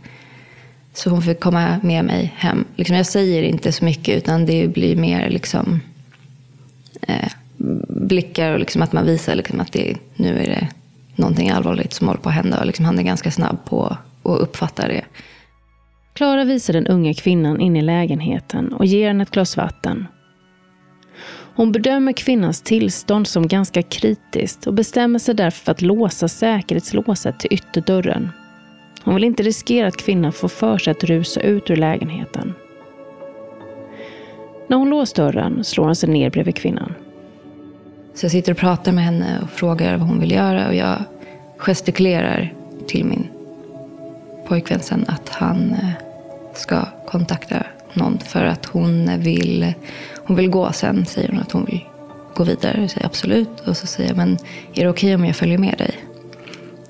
så 0.94 1.10
hon 1.10 1.22
fick 1.22 1.40
komma 1.40 1.80
med 1.82 2.04
mig 2.04 2.34
hem. 2.36 2.64
Liksom, 2.76 2.96
jag 2.96 3.06
säger 3.06 3.42
inte 3.42 3.72
så 3.72 3.84
mycket 3.84 4.16
utan 4.16 4.46
det 4.46 4.68
blir 4.68 4.96
mer 4.96 5.30
liksom, 5.30 5.80
eh, 7.02 7.30
blickar 7.88 8.52
och 8.52 8.58
liksom 8.58 8.82
att 8.82 8.92
man 8.92 9.06
visar 9.06 9.34
liksom 9.34 9.60
att 9.60 9.72
det, 9.72 9.96
nu 10.16 10.38
är 10.38 10.46
det 10.46 10.68
någonting 11.16 11.50
allvarligt 11.50 11.92
som 11.92 12.06
håller 12.06 12.20
på 12.20 12.28
att 12.28 12.34
hända. 12.34 12.60
Och 12.60 12.66
liksom 12.66 12.84
han 12.84 12.98
är 12.98 13.02
ganska 13.02 13.30
snabb 13.30 13.64
på 13.64 13.96
att 14.22 14.38
uppfatta 14.38 14.88
det. 14.88 15.04
Klara 16.16 16.44
visar 16.44 16.72
den 16.72 16.86
unga 16.86 17.14
kvinnan 17.14 17.60
in 17.60 17.76
i 17.76 17.82
lägenheten 17.82 18.72
och 18.72 18.86
ger 18.86 19.08
henne 19.08 19.22
ett 19.22 19.30
glas 19.30 19.56
vatten. 19.56 20.06
Hon 21.54 21.72
bedömer 21.72 22.12
kvinnans 22.12 22.62
tillstånd 22.62 23.26
som 23.26 23.48
ganska 23.48 23.82
kritiskt 23.82 24.66
och 24.66 24.74
bestämmer 24.74 25.18
sig 25.18 25.34
därför 25.34 25.64
för 25.64 25.72
att 25.72 25.82
låsa 25.82 26.28
säkerhetslåset 26.28 27.40
till 27.40 27.52
ytterdörren. 27.52 28.30
Hon 29.04 29.14
vill 29.14 29.24
inte 29.24 29.42
riskera 29.42 29.88
att 29.88 29.96
kvinnan 29.96 30.32
får 30.32 30.48
för 30.48 30.78
sig 30.78 30.90
att 30.90 31.04
rusa 31.04 31.40
ut 31.40 31.70
ur 31.70 31.76
lägenheten. 31.76 32.54
När 34.68 34.76
hon 34.76 34.90
låst 34.90 35.16
dörren 35.16 35.64
slår 35.64 35.84
han 35.84 35.96
sig 35.96 36.08
ner 36.08 36.30
bredvid 36.30 36.54
kvinnan. 36.54 36.94
Så 38.14 38.24
jag 38.24 38.30
sitter 38.32 38.52
och 38.52 38.58
pratar 38.58 38.92
med 38.92 39.04
henne 39.04 39.38
och 39.42 39.50
frågar 39.50 39.96
vad 39.96 40.08
hon 40.08 40.20
vill 40.20 40.32
göra 40.32 40.68
och 40.68 40.74
jag 40.74 40.98
gestikulerar 41.58 42.54
till 42.86 43.04
min 43.04 43.28
pojkvän 44.46 44.80
sen 44.80 45.04
att 45.08 45.28
han 45.28 45.70
eh, 45.70 46.05
ska 46.56 46.84
kontakta 47.06 47.56
någon 47.92 48.18
för 48.18 48.44
att 48.44 48.66
hon 48.66 49.20
vill, 49.20 49.74
hon 50.24 50.36
vill 50.36 50.50
gå 50.50 50.72
sen, 50.72 51.06
säger 51.06 51.28
hon 51.28 51.40
att 51.40 51.52
hon 51.52 51.64
vill 51.64 51.84
gå 52.34 52.44
vidare. 52.44 52.80
Jag 52.80 52.90
säger 52.90 53.06
absolut. 53.06 53.60
Och 53.66 53.76
så 53.76 53.86
säger 53.86 54.10
jag, 54.10 54.16
men 54.16 54.32
är 54.74 54.84
det 54.84 54.88
okej 54.88 54.88
okay 54.88 55.14
om 55.14 55.24
jag 55.24 55.36
följer 55.36 55.58
med 55.58 55.74
dig? 55.78 55.94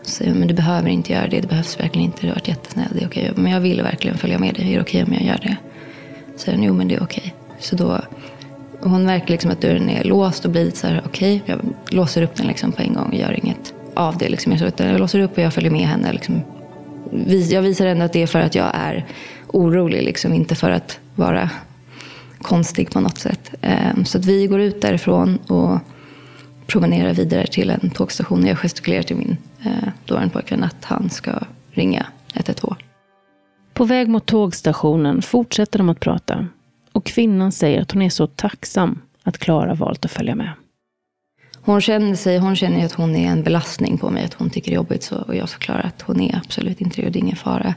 Så 0.02 0.10
säger 0.10 0.30
hon, 0.30 0.38
men 0.38 0.48
du 0.48 0.54
behöver 0.54 0.88
inte 0.88 1.12
göra 1.12 1.26
det. 1.26 1.40
Det 1.40 1.48
behövs 1.48 1.80
verkligen 1.80 2.06
inte. 2.06 2.20
Du 2.20 2.26
har 2.26 2.34
varit 2.34 2.48
jättesnäll. 2.48 2.88
Det 2.92 3.02
är 3.02 3.06
okej. 3.06 3.30
Okay. 3.30 3.42
Men 3.42 3.52
jag 3.52 3.60
vill 3.60 3.82
verkligen 3.82 4.18
följa 4.18 4.38
med 4.38 4.54
dig. 4.54 4.72
Är 4.72 4.76
det 4.76 4.80
okej 4.80 5.02
okay 5.02 5.14
om 5.14 5.20
jag 5.20 5.28
gör 5.28 5.40
det? 5.42 5.56
Så 6.36 6.38
säger 6.38 6.58
hon, 6.58 6.66
jo 6.66 6.74
men 6.74 6.88
det 6.88 6.94
är 6.94 7.02
okej. 7.02 7.34
Okay. 7.46 7.60
Så 7.60 7.76
då, 7.76 8.00
hon 8.80 9.04
märker 9.04 9.30
liksom 9.30 9.50
att 9.50 9.60
dörren 9.60 9.90
är 9.90 10.04
låst 10.04 10.44
och 10.44 10.50
blir 10.50 10.64
lite 10.64 10.78
så 10.78 10.86
här, 10.86 11.02
okej. 11.06 11.42
Jag 11.46 11.58
låser 11.88 12.22
upp 12.22 12.34
den 12.34 12.46
liksom 12.46 12.72
på 12.72 12.82
en 12.82 12.94
gång 12.94 13.08
och 13.08 13.14
gör 13.14 13.38
inget 13.44 13.74
av 13.94 14.18
det. 14.18 14.28
Liksom. 14.28 14.52
Jag 14.76 15.00
låser 15.00 15.20
upp 15.20 15.32
och 15.32 15.42
jag 15.42 15.54
följer 15.54 15.70
med 15.70 15.86
henne. 15.86 16.12
Liksom. 16.12 16.40
Jag 17.50 17.62
visar 17.62 17.86
ändå 17.86 18.04
att 18.04 18.12
det 18.12 18.22
är 18.22 18.26
för 18.26 18.40
att 18.40 18.54
jag 18.54 18.70
är 18.74 19.06
orolig, 19.56 20.02
liksom, 20.02 20.34
inte 20.34 20.54
för 20.54 20.70
att 20.70 21.00
vara 21.14 21.50
konstig 22.42 22.90
på 22.90 23.00
något 23.00 23.18
sätt. 23.18 23.54
Ehm, 23.62 24.04
så 24.04 24.18
att 24.18 24.24
vi 24.24 24.46
går 24.46 24.60
ut 24.60 24.80
därifrån 24.80 25.36
och 25.36 25.78
promenerar 26.66 27.14
vidare 27.14 27.46
till 27.46 27.70
en 27.70 27.90
tågstation. 27.90 28.46
Jag 28.46 28.58
gestikulerar 28.58 29.02
till 29.02 29.16
min 29.16 29.36
eh, 29.64 29.88
dåvarande 30.04 30.32
pojkvän 30.32 30.64
att 30.64 30.84
han 30.84 31.10
ska 31.10 31.32
ringa 31.70 32.06
112. 32.34 32.74
På 33.74 33.84
väg 33.84 34.08
mot 34.08 34.26
tågstationen 34.26 35.22
fortsätter 35.22 35.78
de 35.78 35.88
att 35.88 36.00
prata. 36.00 36.46
Och 36.92 37.04
kvinnan 37.04 37.52
säger 37.52 37.82
att 37.82 37.92
hon 37.92 38.02
är 38.02 38.10
så 38.10 38.26
tacksam 38.26 39.00
att 39.22 39.38
Klara 39.38 39.74
valt 39.74 40.04
att 40.04 40.10
följa 40.10 40.34
med. 40.34 40.52
Hon 41.60 41.80
känner, 41.80 42.14
sig, 42.14 42.38
hon 42.38 42.56
känner 42.56 42.84
att 42.84 42.92
hon 42.92 43.16
är 43.16 43.28
en 43.28 43.42
belastning 43.42 43.98
på 43.98 44.10
mig, 44.10 44.24
att 44.24 44.34
hon 44.34 44.50
tycker 44.50 44.70
det 44.70 44.74
är 44.74 44.76
jobbigt. 44.76 45.02
Så, 45.02 45.16
och 45.16 45.36
jag 45.36 45.50
förklarar 45.50 45.82
att 45.82 46.02
hon 46.02 46.20
är 46.20 46.36
absolut 46.36 46.80
inte 46.80 47.02
det, 47.02 47.10
det 47.10 47.18
är 47.18 47.20
ingen 47.20 47.36
fara. 47.36 47.74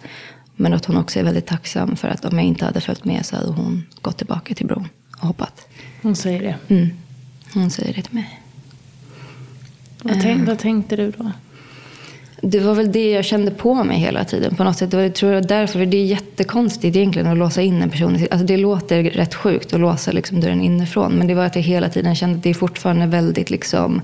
Men 0.62 0.74
att 0.74 0.86
hon 0.86 0.98
också 0.98 1.20
är 1.20 1.24
väldigt 1.24 1.46
tacksam 1.46 1.96
för 1.96 2.08
att 2.08 2.26
om 2.26 2.38
jag 2.38 2.48
inte 2.48 2.66
hade 2.66 2.82
följt 2.82 3.06
med 3.06 3.26
så 3.26 3.36
hade 3.36 3.52
hon 3.52 3.84
gått 4.02 4.18
tillbaka 4.18 4.56
till 4.56 4.66
bron 4.66 4.90
och 5.22 5.28
hoppat. 5.28 5.68
Hon 6.02 6.16
säger 6.16 6.42
det? 6.42 6.76
Mm. 6.76 6.90
Hon 7.54 7.70
säger 7.70 7.94
det 7.94 8.02
till 8.02 8.16
mig. 8.16 8.40
Vad, 10.04 10.22
tänk, 10.22 10.48
vad 10.48 10.60
tänkte 10.60 10.96
du 10.96 11.12
då? 11.12 11.32
Det 12.42 12.60
var 12.60 12.76
väl 12.76 12.92
det 12.92 13.12
jag 13.12 13.26
kände 13.26 13.52
på 13.52 13.84
mig 13.84 13.98
hela 13.98 14.26
tiden. 14.26 14.56
På 14.56 14.64
något 14.64 14.78
sätt. 14.78 14.94
Jag 14.94 15.16
tror 15.16 15.32
jag 15.32 15.48
därför, 15.48 15.80
för 15.80 15.86
det 15.86 15.98
är 15.98 16.06
jättekonstigt 16.06 16.96
egentligen 16.96 17.28
att 17.28 17.38
låsa 17.38 17.62
in 17.62 17.82
en 17.82 17.90
person. 17.90 18.28
Alltså 18.32 18.46
det 18.46 18.58
låter 18.58 19.04
rätt 19.04 19.36
sjukt 19.36 19.74
att 19.74 19.80
låsa 19.80 20.12
liksom 20.12 20.40
dörren 20.40 20.62
inifrån. 20.62 21.12
Men 21.12 21.28
det 21.28 21.34
var 21.34 21.46
att 21.46 21.56
jag 21.56 21.64
hela 21.64 21.90
tiden 21.90 22.16
kände 22.16 22.38
att 22.38 22.44
det 22.44 22.50
är 22.50 22.54
fortfarande 22.54 23.06
väldigt 23.06 23.50
liksom... 23.50 24.02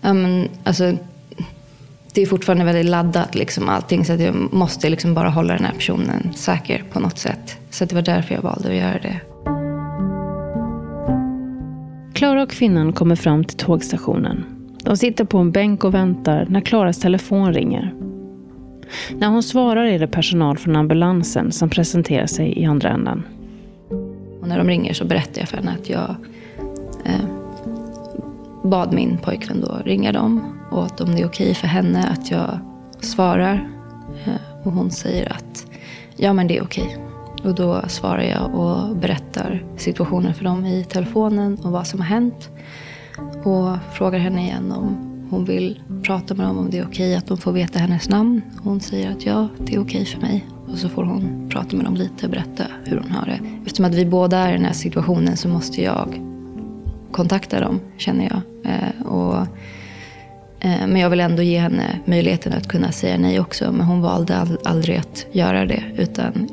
Ja, 0.00 0.12
men, 0.12 0.48
alltså, 0.64 0.96
det 2.16 2.22
är 2.22 2.26
fortfarande 2.26 2.64
väldigt 2.64 2.86
laddat 2.86 3.34
liksom 3.34 3.68
allting. 3.68 4.04
Så 4.04 4.12
att 4.12 4.20
jag 4.20 4.52
måste 4.52 4.88
liksom 4.88 5.14
bara 5.14 5.28
hålla 5.28 5.54
den 5.54 5.64
här 5.64 5.72
personen 5.72 6.32
säker 6.34 6.84
på 6.92 7.00
något 7.00 7.18
sätt. 7.18 7.58
Så 7.70 7.84
det 7.84 7.94
var 7.94 8.02
därför 8.02 8.34
jag 8.34 8.42
valde 8.42 8.68
att 8.68 8.74
göra 8.74 8.98
det. 8.98 9.20
Klara 12.14 12.42
och 12.42 12.50
kvinnan 12.50 12.92
kommer 12.92 13.16
fram 13.16 13.44
till 13.44 13.56
tågstationen. 13.56 14.44
De 14.84 14.96
sitter 14.96 15.24
på 15.24 15.38
en 15.38 15.52
bänk 15.52 15.84
och 15.84 15.94
väntar 15.94 16.46
när 16.48 16.60
Klaras 16.60 16.98
telefon 16.98 17.54
ringer. 17.54 17.94
När 19.18 19.28
hon 19.28 19.42
svarar 19.42 19.84
är 19.84 19.98
det 19.98 20.06
personal 20.06 20.58
från 20.58 20.76
ambulansen 20.76 21.52
som 21.52 21.70
presenterar 21.70 22.26
sig 22.26 22.58
i 22.58 22.64
andra 22.64 22.88
änden. 22.88 23.22
Och 24.40 24.48
när 24.48 24.58
de 24.58 24.68
ringer 24.68 24.92
så 24.92 25.04
berättar 25.04 25.40
jag 25.40 25.48
för 25.48 25.56
henne 25.56 25.76
att 25.80 25.90
jag 25.90 26.16
eh, 27.04 27.26
bad 28.64 28.92
min 28.94 29.18
pojkvän 29.18 29.60
då 29.60 29.78
ringa 29.84 30.12
dem 30.12 30.55
och 30.70 30.84
att 30.84 31.00
om 31.00 31.14
det 31.14 31.20
är 31.20 31.26
okej 31.26 31.54
för 31.54 31.66
henne 31.66 32.08
att 32.08 32.30
jag 32.30 32.58
svarar. 33.00 33.70
Eh, 34.24 34.66
och 34.66 34.72
hon 34.72 34.90
säger 34.90 35.32
att 35.32 35.66
ja 36.16 36.32
men 36.32 36.46
det 36.46 36.56
är 36.56 36.62
okej. 36.62 36.96
Och 37.44 37.54
då 37.54 37.82
svarar 37.88 38.22
jag 38.22 38.54
och 38.54 38.96
berättar 38.96 39.64
situationen 39.76 40.34
för 40.34 40.44
dem 40.44 40.66
i 40.66 40.84
telefonen 40.84 41.58
och 41.62 41.70
vad 41.70 41.86
som 41.86 42.00
har 42.00 42.06
hänt. 42.06 42.50
Och 43.44 43.76
frågar 43.92 44.18
henne 44.18 44.42
igen 44.42 44.72
om 44.72 45.12
hon 45.30 45.44
vill 45.44 45.80
prata 46.02 46.34
med 46.34 46.46
dem 46.46 46.58
om 46.58 46.70
det 46.70 46.78
är 46.78 46.86
okej 46.86 47.16
att 47.16 47.26
de 47.26 47.38
får 47.38 47.52
veta 47.52 47.78
hennes 47.78 48.08
namn. 48.08 48.42
Hon 48.62 48.80
säger 48.80 49.10
att 49.10 49.26
ja, 49.26 49.48
det 49.58 49.74
är 49.74 49.80
okej 49.80 50.04
för 50.04 50.20
mig. 50.20 50.46
Och 50.72 50.78
så 50.78 50.88
får 50.88 51.04
hon 51.04 51.48
prata 51.50 51.76
med 51.76 51.84
dem 51.84 51.94
lite 51.94 52.26
och 52.26 52.30
berätta 52.30 52.64
hur 52.84 52.96
hon 52.96 53.10
har 53.10 53.26
det. 53.26 53.40
Eftersom 53.66 53.84
att 53.84 53.94
vi 53.94 54.06
båda 54.06 54.38
är 54.38 54.50
i 54.50 54.52
den 54.52 54.64
här 54.64 54.72
situationen 54.72 55.36
så 55.36 55.48
måste 55.48 55.82
jag 55.82 56.22
kontakta 57.12 57.60
dem, 57.60 57.80
känner 57.96 58.24
jag. 58.24 58.72
Eh, 58.72 58.95
Eh, 60.66 60.86
men 60.86 60.96
jag 60.96 61.10
vill 61.10 61.20
ändå 61.20 61.42
ge 61.42 61.58
henne 61.58 62.00
möjligheten 62.04 62.52
att 62.52 62.68
kunna 62.68 62.92
säga 62.92 63.18
nej 63.18 63.40
också. 63.40 63.72
Men 63.72 63.86
hon 63.86 64.02
valde 64.02 64.36
all, 64.36 64.58
aldrig 64.64 64.96
att 64.96 65.26
göra 65.32 65.66
det. 65.66 65.82
Utan 65.96 66.48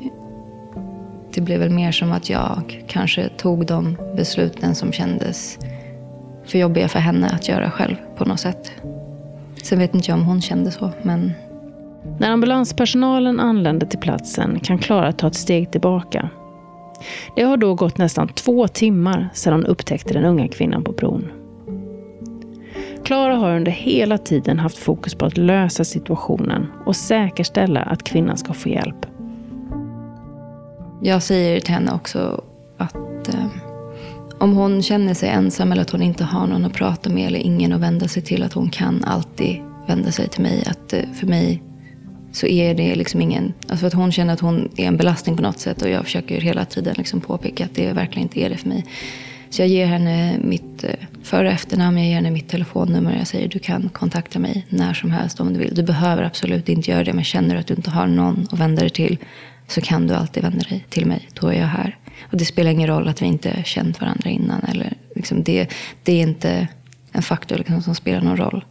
det 1.34 1.40
blev 1.40 1.60
väl 1.60 1.70
mer 1.70 1.92
som 1.92 2.12
att 2.12 2.30
jag 2.30 2.84
kanske 2.88 3.28
tog 3.28 3.66
de 3.66 3.96
besluten 4.16 4.74
som 4.74 4.92
kändes 4.92 5.58
för 6.46 6.58
jobbiga 6.58 6.88
för 6.88 6.98
henne 6.98 7.28
att 7.28 7.48
göra 7.48 7.70
själv 7.70 7.96
på 8.16 8.24
något 8.24 8.40
sätt. 8.40 8.72
Sen 9.62 9.78
vet 9.78 9.94
inte 9.94 10.10
jag 10.10 10.18
om 10.18 10.24
hon 10.24 10.42
kände 10.42 10.70
så, 10.70 10.90
men... 11.02 11.32
När 12.18 12.30
ambulanspersonalen 12.30 13.40
anländer 13.40 13.86
till 13.86 13.98
platsen 13.98 14.60
kan 14.60 14.78
Klara 14.78 15.12
ta 15.12 15.26
ett 15.26 15.34
steg 15.34 15.70
tillbaka. 15.70 16.28
Det 17.36 17.42
har 17.42 17.56
då 17.56 17.74
gått 17.74 17.98
nästan 17.98 18.28
två 18.28 18.68
timmar 18.68 19.28
sedan 19.34 19.52
hon 19.52 19.66
upptäckte 19.66 20.14
den 20.14 20.24
unga 20.24 20.48
kvinnan 20.48 20.84
på 20.84 20.92
bron. 20.92 21.43
Klara 23.04 23.34
har 23.34 23.56
under 23.56 23.72
hela 23.72 24.18
tiden 24.18 24.58
haft 24.58 24.78
fokus 24.78 25.14
på 25.14 25.26
att 25.26 25.36
lösa 25.36 25.84
situationen 25.84 26.66
och 26.86 26.96
säkerställa 26.96 27.80
att 27.80 28.02
kvinnan 28.02 28.36
ska 28.36 28.52
få 28.52 28.68
hjälp. 28.68 29.06
Jag 31.02 31.22
säger 31.22 31.60
till 31.60 31.74
henne 31.74 31.92
också 31.92 32.44
att 32.78 33.28
eh, 33.28 33.46
om 34.38 34.52
hon 34.52 34.82
känner 34.82 35.14
sig 35.14 35.28
ensam 35.28 35.72
eller 35.72 35.82
att 35.82 35.90
hon 35.90 36.02
inte 36.02 36.24
har 36.24 36.46
någon 36.46 36.64
att 36.64 36.72
prata 36.72 37.10
med 37.10 37.26
eller 37.26 37.38
ingen 37.38 37.72
att 37.72 37.80
vända 37.80 38.08
sig 38.08 38.22
till, 38.22 38.42
att 38.42 38.52
hon 38.52 38.70
kan 38.70 39.04
alltid 39.04 39.56
vända 39.86 40.10
sig 40.10 40.28
till 40.28 40.42
mig. 40.42 40.64
Att 40.66 40.92
eh, 40.92 41.02
för 41.14 41.26
mig 41.26 41.62
så 42.32 42.46
är 42.46 42.74
det 42.74 42.94
liksom 42.94 43.20
ingen... 43.20 43.52
Alltså 43.68 43.86
att 43.86 43.94
hon 43.94 44.12
känner 44.12 44.34
att 44.34 44.40
hon 44.40 44.68
är 44.76 44.86
en 44.86 44.96
belastning 44.96 45.36
på 45.36 45.42
något 45.42 45.58
sätt 45.58 45.82
och 45.82 45.88
jag 45.88 46.04
försöker 46.04 46.40
hela 46.40 46.64
tiden 46.64 46.94
liksom 46.98 47.20
påpeka 47.20 47.64
att 47.64 47.74
det 47.74 47.92
verkligen 47.92 48.22
inte 48.22 48.40
är 48.40 48.50
det 48.50 48.56
för 48.56 48.68
mig. 48.68 48.84
Så 49.50 49.62
jag 49.62 49.68
ger 49.68 49.86
henne 49.86 50.38
mitt 50.38 50.84
eh, 50.84 50.90
för 51.24 51.44
och 51.44 51.50
efternamn, 51.50 51.98
jag 51.98 52.06
ger 52.06 52.14
henne 52.14 52.30
mitt 52.30 52.48
telefonnummer. 52.48 53.18
Jag 53.18 53.26
säger 53.26 53.48
du 53.48 53.58
kan 53.58 53.88
kontakta 53.88 54.38
mig 54.38 54.66
när 54.68 54.94
som 54.94 55.10
helst 55.10 55.40
om 55.40 55.52
du 55.52 55.58
vill. 55.58 55.74
Du 55.74 55.82
behöver 55.82 56.22
absolut 56.22 56.68
inte 56.68 56.90
göra 56.90 57.04
det, 57.04 57.12
men 57.12 57.24
känner 57.24 57.54
du 57.54 57.60
att 57.60 57.66
du 57.66 57.74
inte 57.74 57.90
har 57.90 58.06
någon 58.06 58.46
att 58.50 58.58
vända 58.58 58.80
dig 58.80 58.90
till 58.90 59.18
så 59.68 59.80
kan 59.80 60.06
du 60.06 60.14
alltid 60.14 60.42
vända 60.42 60.68
dig 60.68 60.86
till 60.90 61.06
mig. 61.06 61.28
Då 61.40 61.48
är 61.48 61.60
jag 61.60 61.66
här. 61.66 61.98
Och 62.30 62.38
det 62.38 62.44
spelar 62.44 62.70
ingen 62.70 62.88
roll 62.88 63.08
att 63.08 63.22
vi 63.22 63.26
inte 63.26 63.62
känt 63.64 64.00
varandra 64.00 64.30
innan. 64.30 64.60
Eller 64.60 64.92
liksom 65.14 65.42
det, 65.42 65.68
det 66.02 66.12
är 66.12 66.22
inte 66.22 66.68
en 67.12 67.22
faktor 67.22 67.56
liksom 67.56 67.82
som 67.82 67.94
spelar 67.94 68.20
någon 68.20 68.36
roll. 68.36 68.64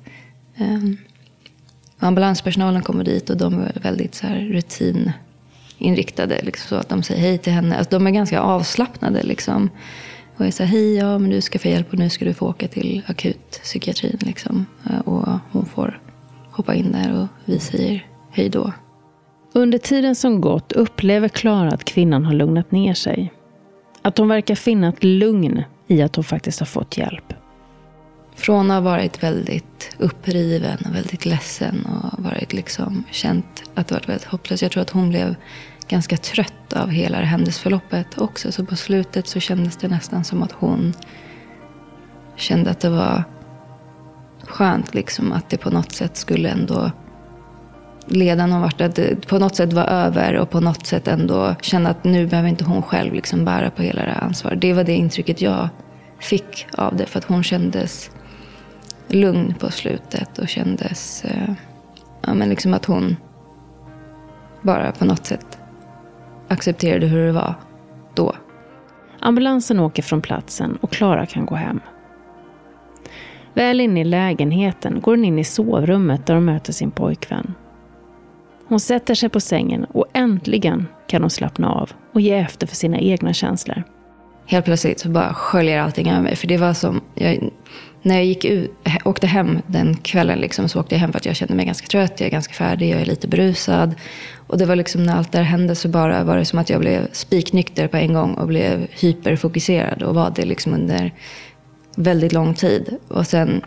Um, 0.57 0.97
ambulanspersonalen 1.99 2.81
kommer 2.81 3.03
dit 3.03 3.29
och 3.29 3.37
de 3.37 3.61
är 3.61 3.79
väldigt 3.81 4.15
så 4.15 4.27
här 4.27 4.39
rutininriktade. 4.39 6.41
Liksom, 6.43 6.67
så 6.67 6.75
att 6.75 6.89
de 6.89 7.03
säger 7.03 7.21
hej 7.21 7.37
till 7.37 7.53
henne. 7.53 7.77
Alltså, 7.77 7.99
de 7.99 8.07
är 8.07 8.11
ganska 8.11 8.39
avslappnade. 8.39 9.23
Liksom. 9.23 9.69
Och 10.43 10.47
jag 10.47 10.53
säger 10.53 10.69
hej, 10.69 10.95
ja, 10.95 11.17
men 11.17 11.29
du 11.29 11.41
ska 11.41 11.59
få 11.59 11.67
hjälp 11.67 11.93
och 11.93 11.99
nu 11.99 12.09
ska 12.09 12.25
du 12.25 12.33
få 12.33 12.47
åka 12.47 12.67
till 12.67 13.01
akutpsykiatrin. 13.07 14.17
Liksom. 14.21 14.65
Och 15.05 15.27
hon 15.51 15.65
får 15.65 16.01
hoppa 16.51 16.75
in 16.75 16.91
där 16.91 17.21
och 17.21 17.27
vi 17.45 17.59
säger 17.59 18.07
hej 18.31 18.49
då. 18.49 18.73
Under 19.53 19.77
tiden 19.77 20.15
som 20.15 20.41
gått 20.41 20.71
upplever 20.71 21.27
Klara 21.27 21.69
att 21.69 21.83
kvinnan 21.83 22.25
har 22.25 22.33
lugnat 22.33 22.71
ner 22.71 22.93
sig. 22.93 23.33
Att 24.01 24.17
hon 24.17 24.27
verkar 24.27 24.55
finna 24.55 24.89
ett 24.89 25.03
lugn 25.03 25.63
i 25.87 26.01
att 26.01 26.15
hon 26.15 26.23
faktiskt 26.23 26.59
har 26.59 26.67
fått 26.67 26.97
hjälp. 26.97 27.33
Från 28.35 28.71
att 28.71 28.83
ha 28.83 28.91
varit 28.91 29.23
väldigt 29.23 29.95
uppriven 29.97 30.77
och 30.85 30.95
väldigt 30.95 31.25
ledsen 31.25 31.85
och 31.85 32.23
varit 32.23 32.53
liksom 32.53 33.03
känt 33.11 33.63
att 33.73 33.87
det 33.87 33.95
varit 33.95 34.09
väldigt 34.09 34.27
hopplöst. 34.27 34.61
Jag 34.61 34.71
tror 34.71 34.81
att 34.81 34.89
hon 34.89 35.09
blev 35.09 35.35
ganska 35.93 36.17
trött 36.17 36.73
av 36.73 36.89
hela 36.89 37.19
det 37.19 37.25
händelseförloppet 37.25 38.17
också. 38.17 38.51
Så 38.51 38.65
på 38.65 38.75
slutet 38.75 39.27
så 39.27 39.39
kändes 39.39 39.77
det 39.77 39.87
nästan 39.87 40.23
som 40.23 40.43
att 40.43 40.51
hon 40.51 40.93
kände 42.35 42.71
att 42.71 42.79
det 42.79 42.89
var 42.89 43.23
skönt 44.43 44.93
liksom 44.93 45.31
att 45.31 45.49
det 45.49 45.57
på 45.57 45.69
något 45.69 45.91
sätt 45.91 46.17
skulle 46.17 46.49
ändå 46.49 46.91
leda 48.05 48.45
någon 48.45 48.61
vart. 48.61 48.81
Att 48.81 48.95
det 48.95 49.27
på 49.27 49.39
något 49.39 49.55
sätt 49.55 49.73
var 49.73 49.83
över 49.83 50.37
och 50.37 50.49
på 50.49 50.59
något 50.59 50.85
sätt 50.85 51.07
ändå 51.07 51.55
känna 51.61 51.89
att 51.89 52.03
nu 52.03 52.27
behöver 52.27 52.49
inte 52.49 52.63
hon 52.63 52.81
själv 52.81 53.13
liksom 53.13 53.45
bära 53.45 53.69
på 53.69 53.81
hela 53.81 54.05
det 54.05 54.11
här 54.11 54.23
ansvaret. 54.23 54.61
Det 54.61 54.73
var 54.73 54.83
det 54.83 54.93
intrycket 54.93 55.41
jag 55.41 55.69
fick 56.19 56.67
av 56.77 56.95
det. 56.95 57.05
För 57.05 57.19
att 57.19 57.25
hon 57.25 57.43
kändes 57.43 58.11
lugn 59.07 59.53
på 59.59 59.71
slutet 59.71 60.37
och 60.39 60.47
kändes 60.47 61.25
eh, 61.25 61.53
ja, 62.21 62.33
men 62.33 62.49
liksom 62.49 62.73
att 62.73 62.85
hon 62.85 63.15
bara 64.61 64.91
på 64.91 65.05
något 65.05 65.25
sätt 65.25 65.59
accepterade 66.47 67.07
hur 67.07 67.25
det 67.25 67.31
var 67.31 67.55
då. 68.13 68.35
Ambulansen 69.19 69.79
åker 69.79 70.03
från 70.03 70.21
platsen 70.21 70.77
och 70.81 70.91
Klara 70.91 71.25
kan 71.25 71.45
gå 71.45 71.55
hem. 71.55 71.79
Väl 73.53 73.79
inne 73.81 74.01
i 74.01 74.03
lägenheten 74.03 75.01
går 75.01 75.11
hon 75.11 75.25
in 75.25 75.39
i 75.39 75.43
sovrummet 75.43 76.25
där 76.25 76.35
hon 76.35 76.45
möter 76.45 76.73
sin 76.73 76.91
pojkvän. 76.91 77.53
Hon 78.67 78.79
sätter 78.79 79.15
sig 79.15 79.29
på 79.29 79.39
sängen 79.39 79.85
och 79.85 80.05
äntligen 80.13 80.87
kan 81.07 81.21
hon 81.21 81.29
slappna 81.29 81.71
av 81.71 81.91
och 82.13 82.21
ge 82.21 82.33
efter 82.33 82.67
för 82.67 82.75
sina 82.75 82.99
egna 82.99 83.33
känslor. 83.33 83.83
Helt 84.45 84.65
plötsligt 84.65 84.99
så 84.99 85.09
bara 85.09 85.33
sköljer 85.33 85.79
allting 85.79 86.09
över 86.09 86.21
mig. 86.21 86.35
För 86.35 86.47
det 86.47 86.57
var 86.57 86.73
som, 86.73 87.01
jag, 87.15 87.49
när 88.01 88.15
jag 88.15 88.25
gick 88.25 88.45
ut, 88.45 88.71
åkte 89.05 89.27
hem 89.27 89.59
den 89.67 89.95
kvällen 89.95 90.39
liksom, 90.39 90.69
så 90.69 90.79
åkte 90.79 90.95
jag 90.95 90.99
hem 90.99 91.11
för 91.11 91.19
att 91.19 91.25
jag 91.25 91.35
kände 91.35 91.55
mig 91.55 91.65
ganska 91.65 91.87
trött, 91.87 92.19
jag 92.19 92.27
är 92.27 92.31
ganska 92.31 92.53
färdig, 92.53 92.89
jag 92.89 93.01
är 93.01 93.05
lite 93.05 93.27
berusad. 93.27 93.95
Och 94.47 94.57
det 94.57 94.65
var 94.65 94.75
liksom 94.75 95.03
när 95.03 95.15
allt 95.15 95.31
det 95.31 95.37
här 95.37 95.45
hände 95.45 95.75
så 95.75 95.87
bara 95.87 96.23
var 96.23 96.37
det 96.37 96.45
som 96.45 96.59
att 96.59 96.69
jag 96.69 96.79
blev 96.79 97.07
spiknykter 97.11 97.87
på 97.87 97.97
en 97.97 98.13
gång 98.13 98.33
och 98.33 98.47
blev 98.47 98.87
hyperfokuserad 98.91 100.03
och 100.03 100.15
var 100.15 100.33
det 100.35 100.45
liksom 100.45 100.73
under 100.73 101.13
väldigt 101.95 102.33
lång 102.33 102.53
tid. 102.53 102.97
Och 103.07 103.27
sen 103.27 103.61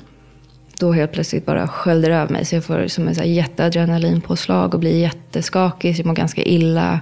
då 0.78 0.92
helt 0.92 1.12
plötsligt 1.12 1.46
bara 1.46 1.68
sköljde 1.68 2.08
det 2.08 2.14
över 2.14 2.32
mig. 2.32 2.44
Så 2.44 2.56
jag 2.56 2.64
får 2.64 2.86
som 2.86 3.08
en 3.08 3.14
så 3.14 3.20
här 3.20 3.28
jätteadrenalinpåslag 3.28 4.74
och 4.74 4.80
blir 4.80 5.00
jätteskakig. 5.00 5.96
Så 5.96 6.00
jag 6.00 6.06
mår 6.06 6.14
ganska 6.14 6.42
illa. 6.42 7.00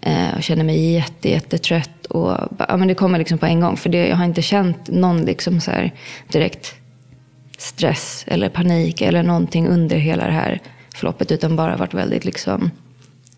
Eh, 0.00 0.36
och 0.36 0.42
känner 0.42 0.64
mig 0.64 0.92
jätte, 0.92 1.30
jättetrött. 1.30 1.95
Och, 2.06 2.38
ja, 2.68 2.76
men 2.76 2.88
det 2.88 2.94
kommer 2.94 3.18
liksom 3.18 3.38
på 3.38 3.46
en 3.46 3.60
gång. 3.60 3.76
För 3.76 3.90
det, 3.90 4.08
jag 4.08 4.16
har 4.16 4.24
inte 4.24 4.42
känt 4.42 4.88
någon 4.88 5.24
liksom 5.24 5.60
så 5.60 5.70
här 5.70 5.92
direkt 6.28 6.74
stress 7.58 8.24
eller 8.26 8.48
panik 8.48 9.02
eller 9.02 9.22
någonting 9.22 9.68
under 9.68 9.96
hela 9.96 10.26
det 10.26 10.32
här 10.32 10.60
förloppet. 10.94 11.32
Utan 11.32 11.56
bara 11.56 11.76
varit 11.76 11.94
väldigt 11.94 12.24
liksom 12.24 12.70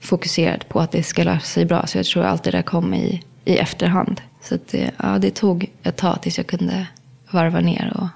fokuserad 0.01 0.69
på 0.69 0.81
att 0.81 0.93
det 0.93 1.03
ska 1.03 1.23
lösa 1.23 1.47
sig 1.47 1.65
bra. 1.65 1.87
Så 1.87 1.99
jag 1.99 2.07
tror 2.07 2.25
allt 2.25 2.43
det 2.43 2.51
där 2.51 2.63
kom 2.63 2.95
i, 2.95 3.23
i 3.45 3.57
efterhand. 3.57 4.21
Så 4.43 4.59
det, 4.71 4.91
ja, 5.03 5.19
det 5.19 5.31
tog 5.31 5.71
ett 5.83 5.97
tag 5.97 6.23
tills 6.23 6.39
jag 6.39 6.47
kunde 6.47 6.87
varva 7.31 7.61
ner 7.61 7.93
och 7.97 8.09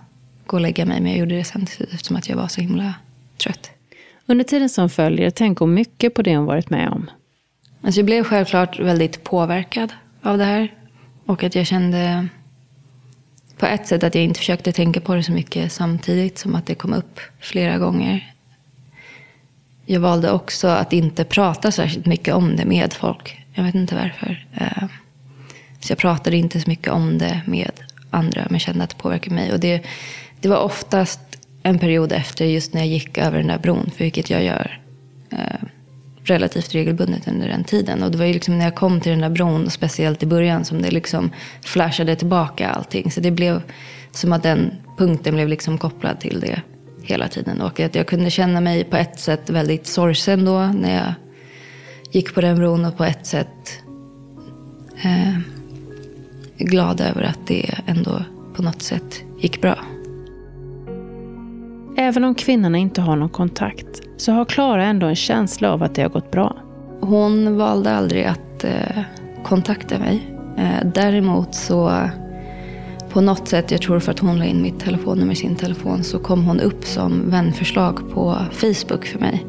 gå 0.47 0.57
och 0.57 0.61
lägga 0.61 0.85
mig. 0.87 1.01
Men 1.01 1.11
jag 1.11 1.19
gjorde 1.19 1.35
det 1.35 1.45
sen 1.45 1.67
eftersom 1.91 2.17
att 2.17 2.29
jag 2.29 2.37
var 2.37 2.49
så 2.49 2.61
himla 2.61 2.95
trött. 3.43 3.71
Under 4.27 4.45
tiden 4.45 4.69
som 4.69 4.91
följer 4.91 5.31
tänker 5.31 5.61
hon 5.61 5.75
mycket 5.75 6.15
på 6.15 6.23
det 6.23 6.37
hon 6.37 6.47
varit 6.47 6.71
med 6.71 6.89
om. 6.89 7.11
Alltså 7.83 8.01
jag 8.01 8.07
blev 8.07 8.25
självklart 8.25 8.81
väldigt 8.81 9.25
påverkad 9.25 9.93
av 10.23 10.39
det 10.39 10.45
här. 10.45 10.75
Och 11.27 11.45
att 11.45 11.55
jag 11.55 11.67
kände 11.67 12.29
på 13.57 13.67
ett 13.67 13.87
sätt 13.87 14.05
att 14.05 14.15
jag 14.15 14.25
inte 14.25 14.39
försökte 14.39 14.73
tänka 14.73 15.01
på 15.01 15.15
det 15.15 15.23
så 15.23 15.33
mycket 15.33 15.73
samtidigt 15.73 16.39
som 16.39 16.55
att 16.55 16.67
det 16.67 16.75
kom 16.75 16.93
upp 16.93 17.21
flera 17.41 17.79
gånger. 17.79 18.35
Jag 19.87 20.01
valde 20.01 20.31
också 20.31 20.69
att 20.69 20.93
inte 20.93 21.25
prata 21.25 21.71
särskilt 21.71 22.07
mycket 22.07 22.35
om 22.35 22.57
det 22.57 22.65
med 22.65 22.93
folk. 22.93 23.45
Jag 23.55 23.65
vet 23.65 23.75
inte 23.75 23.95
varför. 23.95 24.47
Eh, 24.55 24.85
så 25.81 25.93
jag 25.93 25.99
pratade 25.99 26.37
inte 26.37 26.61
så 26.61 26.71
mycket 26.71 26.93
om 26.93 27.19
det 27.19 27.43
med 27.47 27.71
andra, 28.11 28.47
men 28.51 28.61
kände 28.61 28.85
att 28.85 28.91
det 28.91 28.97
påverkade 28.97 29.35
mig. 29.35 29.53
Och 29.53 29.61
det, 29.61 29.83
det 30.41 30.49
var 30.49 30.59
oftast 30.59 31.21
en 31.63 31.79
period 31.79 32.13
efter 32.13 32.45
just 32.45 32.75
när 32.75 32.81
jag 32.81 32.89
gick 32.89 33.19
över 33.19 33.39
den 33.39 33.47
där 33.47 33.59
bron, 33.59 33.91
för 33.97 34.05
vilket 34.05 34.31
jag 34.31 34.45
gör 34.45 34.81
eh, 35.31 35.69
relativt 36.25 36.75
regelbundet 36.75 37.29
under 37.29 37.49
den 37.49 37.65
tiden. 37.65 38.03
Och 38.03 38.11
det 38.11 38.19
var 38.19 38.25
ju 38.25 38.33
liksom 38.33 38.59
när 38.59 38.65
jag 38.65 38.75
kom 38.75 39.01
till 39.01 39.13
den 39.13 39.21
där 39.21 39.31
bron, 39.31 39.71
speciellt 39.71 40.23
i 40.23 40.27
början, 40.27 40.65
som 40.65 40.83
det 40.83 40.91
liksom 40.91 41.31
flashade 41.63 42.17
tillbaka 42.17 42.69
allting. 42.69 43.11
Så 43.11 43.21
det 43.21 43.31
blev 43.31 43.63
som 44.11 44.33
att 44.33 44.43
den 44.43 44.73
punkten 44.99 45.35
blev 45.35 45.49
liksom 45.49 45.79
kopplad 45.79 46.21
till 46.21 46.41
det 46.41 46.63
hela 47.03 47.29
tiden. 47.29 47.61
Och 47.61 47.81
att 47.81 47.95
jag 47.95 48.07
kunde 48.07 48.31
känna 48.31 48.61
mig 48.61 48.85
på 48.85 48.97
ett 48.97 49.21
sätt 49.21 49.51
väldigt 49.51 49.87
sorgsen 49.87 50.45
då 50.45 50.61
när 50.61 50.95
jag 50.95 51.15
gick 52.13 52.35
på 52.35 52.41
den 52.41 52.57
bron 52.57 52.85
och 52.85 52.97
på 52.97 53.05
ett 53.05 53.27
sätt 53.27 53.79
eh, 55.05 55.39
glad 56.59 57.01
över 57.01 57.23
att 57.23 57.47
det 57.47 57.75
ändå 57.87 58.25
på 58.55 58.63
något 58.63 58.83
sätt 58.83 59.23
gick 59.41 59.61
bra. 59.61 59.79
Även 61.97 62.25
om 62.25 62.35
kvinnorna 62.35 62.79
inte 62.79 63.01
har 63.01 63.17
någon 63.17 63.29
kontakt 63.29 64.03
så 64.17 64.33
har 64.33 64.45
Klara 64.45 64.85
ändå 64.85 65.07
en 65.07 65.17
känsla 65.17 65.73
av 65.73 65.83
att 65.83 65.95
det 65.95 66.03
har 66.03 66.09
gått 66.09 66.31
bra. 66.31 66.57
Hon 67.01 67.57
valde 67.57 67.93
aldrig 67.93 68.25
att 68.25 68.65
eh, 68.65 69.03
kontakta 69.45 69.99
mig. 69.99 70.23
Eh, 70.59 70.87
däremot 70.95 71.55
så 71.55 71.93
på 73.13 73.21
något 73.21 73.49
sätt, 73.49 73.71
jag 73.71 73.83
tror 73.83 74.01
för 74.01 74.13
att 74.13 74.19
hon 74.19 74.39
la 74.39 74.45
in 74.45 74.63
mitt 74.63 74.81
telefonnummer 74.81 75.33
i 75.33 75.37
sin 75.37 75.57
telefon, 75.57 76.05
så 76.05 76.19
kom 76.19 76.45
hon 76.45 76.61
upp 76.61 76.85
som 76.85 77.31
vänförslag 77.31 78.11
på 78.15 78.37
Facebook 78.53 79.07
för 79.07 79.19
mig. 79.19 79.47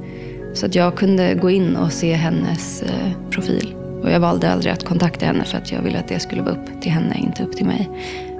Så 0.53 0.65
att 0.65 0.75
jag 0.75 0.95
kunde 0.95 1.33
gå 1.33 1.49
in 1.49 1.75
och 1.75 1.91
se 1.91 2.13
hennes 2.13 2.83
eh, 2.83 3.11
profil. 3.29 3.75
Och 4.03 4.11
jag 4.11 4.19
valde 4.19 4.51
aldrig 4.51 4.73
att 4.73 4.83
kontakta 4.83 5.25
henne 5.25 5.43
för 5.43 5.57
att 5.57 5.71
jag 5.71 5.81
ville 5.81 5.99
att 5.99 6.07
det 6.07 6.19
skulle 6.19 6.41
vara 6.41 6.53
upp 6.53 6.81
till 6.81 6.91
henne, 6.91 7.17
inte 7.17 7.43
upp 7.43 7.57
till 7.57 7.65
mig. 7.65 7.89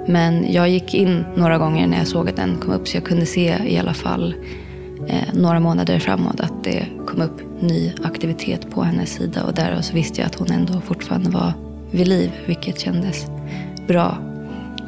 Men 0.06 0.52
jag 0.52 0.68
gick 0.68 0.94
in 0.94 1.24
några 1.36 1.58
gånger 1.58 1.86
när 1.86 1.98
jag 1.98 2.06
såg 2.06 2.28
att 2.28 2.36
den 2.36 2.56
kom 2.56 2.72
upp 2.72 2.88
så 2.88 2.96
jag 2.96 3.04
kunde 3.04 3.26
se 3.26 3.58
i 3.66 3.78
alla 3.78 3.94
fall 3.94 4.34
eh, 5.08 5.34
några 5.34 5.60
månader 5.60 5.98
framåt 5.98 6.40
att 6.40 6.64
det 6.64 6.86
kom 7.06 7.20
upp 7.20 7.42
ny 7.60 7.92
aktivitet 8.02 8.70
på 8.70 8.82
hennes 8.82 9.10
sida. 9.10 9.44
Och 9.44 9.54
därav 9.54 9.80
så 9.80 9.94
visste 9.94 10.20
jag 10.20 10.26
att 10.26 10.34
hon 10.34 10.50
ändå 10.50 10.80
fortfarande 10.80 11.30
var 11.30 11.52
vid 11.90 12.08
liv, 12.08 12.30
vilket 12.46 12.80
kändes 12.80 13.26
bra. 13.88 14.18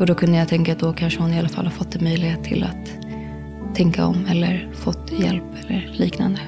Och 0.00 0.06
då 0.06 0.14
kunde 0.14 0.38
jag 0.38 0.48
tänka 0.48 0.72
att 0.72 0.78
då 0.78 0.92
kanske 0.92 1.20
hon 1.20 1.32
i 1.32 1.38
alla 1.38 1.48
fall 1.48 1.64
har 1.64 1.72
fått 1.72 1.94
en 1.94 2.04
möjlighet 2.04 2.44
till 2.44 2.64
att 2.64 3.06
tänka 3.76 4.06
om 4.06 4.26
eller 4.30 4.68
fått 4.74 5.12
hjälp 5.12 5.42
eller 5.66 5.90
liknande. 5.92 6.40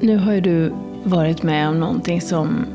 Nu 0.00 0.16
har 0.16 0.32
ju 0.32 0.40
du 0.40 0.72
varit 1.04 1.42
med 1.42 1.68
om 1.68 1.80
någonting 1.80 2.20
som 2.20 2.66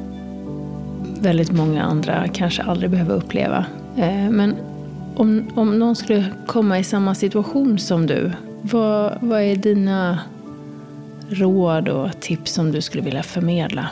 väldigt 1.20 1.52
många 1.52 1.84
andra 1.84 2.28
kanske 2.28 2.64
aldrig 2.64 2.92
behöver 2.92 3.16
uppleva. 3.16 3.66
Eh, 3.98 4.30
men 4.30 4.56
om, 5.16 5.48
om 5.56 5.80
någon 5.80 5.96
skulle 5.96 6.26
komma 6.48 6.80
i 6.80 6.84
samma 6.84 7.16
situation 7.16 7.80
som 7.80 8.08
du, 8.08 8.32
vad, 8.62 9.18
vad 9.22 9.42
är 9.42 9.56
dina 9.56 10.20
råd 11.30 11.90
och 11.90 12.20
tips 12.20 12.54
som 12.54 12.72
du 12.72 12.82
skulle 12.82 13.04
vilja 13.04 13.24
förmedla? 13.24 13.90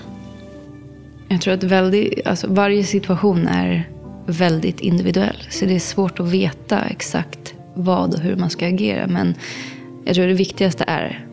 Jag 1.28 1.42
tror 1.42 1.54
att 1.54 1.64
väldigt, 1.64 2.28
alltså 2.28 2.48
varje 2.50 2.84
situation 2.84 3.48
är 3.48 3.90
väldigt 4.26 4.80
individuell. 4.80 5.38
Så 5.50 5.66
det 5.66 5.76
är 5.76 5.80
svårt 5.80 6.20
att 6.20 6.32
veta 6.32 6.80
exakt 6.80 7.54
vad 7.74 8.14
och 8.14 8.20
hur 8.20 8.36
man 8.36 8.50
ska 8.50 8.68
agera. 8.68 9.08
Men 9.08 9.36
jag 10.06 10.16
tror 10.16 10.28
det 10.28 10.34
viktigaste 10.34 10.84
är 10.88 11.26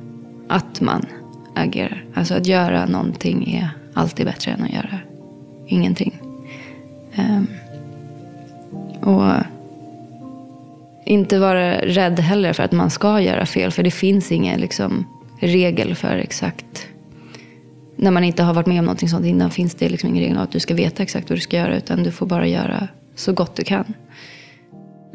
att 0.48 0.80
man 0.80 1.06
agerar. 1.54 2.04
Alltså 2.14 2.34
att 2.34 2.46
göra 2.46 2.86
någonting 2.86 3.54
är 3.54 3.70
alltid 3.94 4.26
bättre 4.26 4.50
än 4.50 4.62
att 4.62 4.72
göra 4.72 4.98
ingenting. 5.66 6.20
Um, 7.18 7.46
och 9.00 9.32
inte 11.06 11.38
vara 11.38 11.78
rädd 11.80 12.20
heller 12.20 12.52
för 12.52 12.62
att 12.62 12.72
man 12.72 12.90
ska 12.90 13.20
göra 13.20 13.46
fel. 13.46 13.70
För 13.70 13.82
det 13.82 13.90
finns 13.90 14.32
ingen 14.32 14.60
liksom, 14.60 15.06
regel 15.40 15.94
för 15.94 16.16
exakt. 16.16 16.88
När 17.96 18.10
man 18.10 18.24
inte 18.24 18.42
har 18.42 18.54
varit 18.54 18.66
med 18.66 18.78
om 18.78 18.84
någonting 18.84 19.08
sånt 19.08 19.26
innan 19.26 19.50
finns 19.50 19.74
det 19.74 19.88
liksom 19.88 20.08
ingen 20.08 20.22
regel 20.22 20.38
att 20.38 20.52
du 20.52 20.60
ska 20.60 20.74
veta 20.74 21.02
exakt 21.02 21.30
vad 21.30 21.36
du 21.36 21.40
ska 21.40 21.56
göra. 21.56 21.76
Utan 21.76 22.02
du 22.02 22.10
får 22.10 22.26
bara 22.26 22.46
göra 22.46 22.88
så 23.14 23.32
gott 23.32 23.56
du 23.56 23.64
kan. 23.64 23.94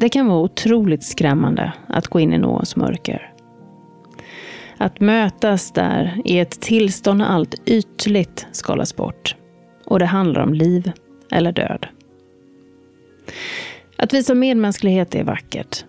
Det 0.00 0.08
kan 0.08 0.26
vara 0.26 0.38
otroligt 0.38 1.04
skrämmande 1.04 1.72
att 1.86 2.06
gå 2.06 2.20
in 2.20 2.32
i 2.32 2.38
någons 2.38 2.76
mörker. 2.76 3.32
Att 4.78 5.00
mötas 5.00 5.72
där 5.72 6.20
i 6.24 6.38
ett 6.38 6.60
tillstånd 6.60 7.18
när 7.18 7.26
allt 7.26 7.54
ytligt 7.66 8.46
skalas 8.52 8.96
bort. 8.96 9.36
Och 9.86 9.98
det 9.98 10.06
handlar 10.06 10.42
om 10.42 10.54
liv 10.54 10.92
eller 11.30 11.52
död. 11.52 11.86
Att 14.02 14.12
visa 14.12 14.34
medmänsklighet 14.34 15.14
är 15.14 15.24
vackert. 15.24 15.84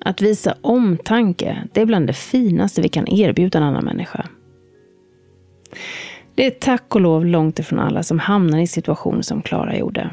Att 0.00 0.22
visa 0.22 0.54
omtanke, 0.60 1.62
det 1.72 1.80
är 1.80 1.86
bland 1.86 2.06
det 2.06 2.12
finaste 2.12 2.82
vi 2.82 2.88
kan 2.88 3.08
erbjuda 3.08 3.58
en 3.58 3.64
annan 3.64 3.84
människa. 3.84 4.26
Det 6.34 6.46
är 6.46 6.50
tack 6.50 6.94
och 6.94 7.00
lov 7.00 7.26
långt 7.26 7.58
ifrån 7.58 7.78
alla 7.78 8.02
som 8.02 8.18
hamnar 8.18 8.58
i 8.58 8.66
situationer 8.66 9.22
som 9.22 9.42
Klara 9.42 9.76
gjorde. 9.76 10.10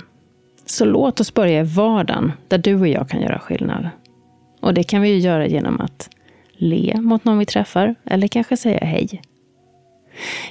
Så 0.66 0.86
låt 0.86 1.20
oss 1.20 1.34
börja 1.34 1.60
i 1.60 1.63
vardagen, 1.63 2.32
där 2.48 2.58
du 2.58 2.80
och 2.80 2.88
jag 2.88 3.10
kan 3.10 3.22
göra 3.22 3.39
skillnad. 3.39 3.89
Och 4.62 4.74
det 4.74 4.84
kan 4.84 5.02
vi 5.02 5.10
ju 5.10 5.18
göra 5.18 5.48
genom 5.48 5.82
att 5.82 6.10
le 6.54 7.02
mot 7.02 7.26
någon 7.26 7.39
vi 7.39 7.46
träffar, 7.46 7.96
eller 8.06 8.28
kanske 8.28 8.58
säga 8.58 8.86
hej. 8.86 9.22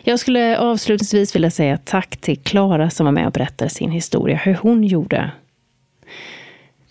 Jag 0.04 0.18
skulle 0.18 0.58
avslutningsvis 0.58 1.34
vilja 1.34 1.50
säga 1.50 1.78
tack 1.84 2.16
till 2.16 2.38
Klara 2.38 2.90
som 2.90 3.06
var 3.06 3.12
med 3.12 3.26
och 3.26 3.32
berättade 3.32 3.70
sin 3.70 3.90
historia, 3.90 4.36
hur 4.36 4.54
hon 4.54 4.84
gjorde 4.84 5.30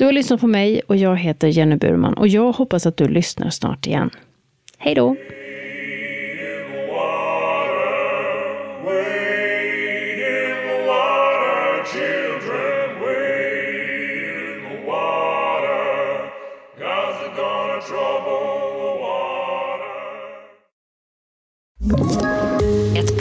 du 0.02 0.06
har 0.06 0.12
lyssnat 0.12 0.42
på 0.42 0.48
mig 0.48 0.82
och 0.88 0.96
jag 0.96 1.16
heter 1.16 1.48
Jenny 1.48 1.76
Burman 1.76 2.14
och 2.14 2.28
jag 2.28 2.52
hoppas 2.52 2.86
att 2.86 2.98
du 2.98 3.08
lyssnar 3.08 3.50
snart 3.50 3.88
igen. 3.88 4.10
Hej 4.78 4.96
då! 4.96 5.16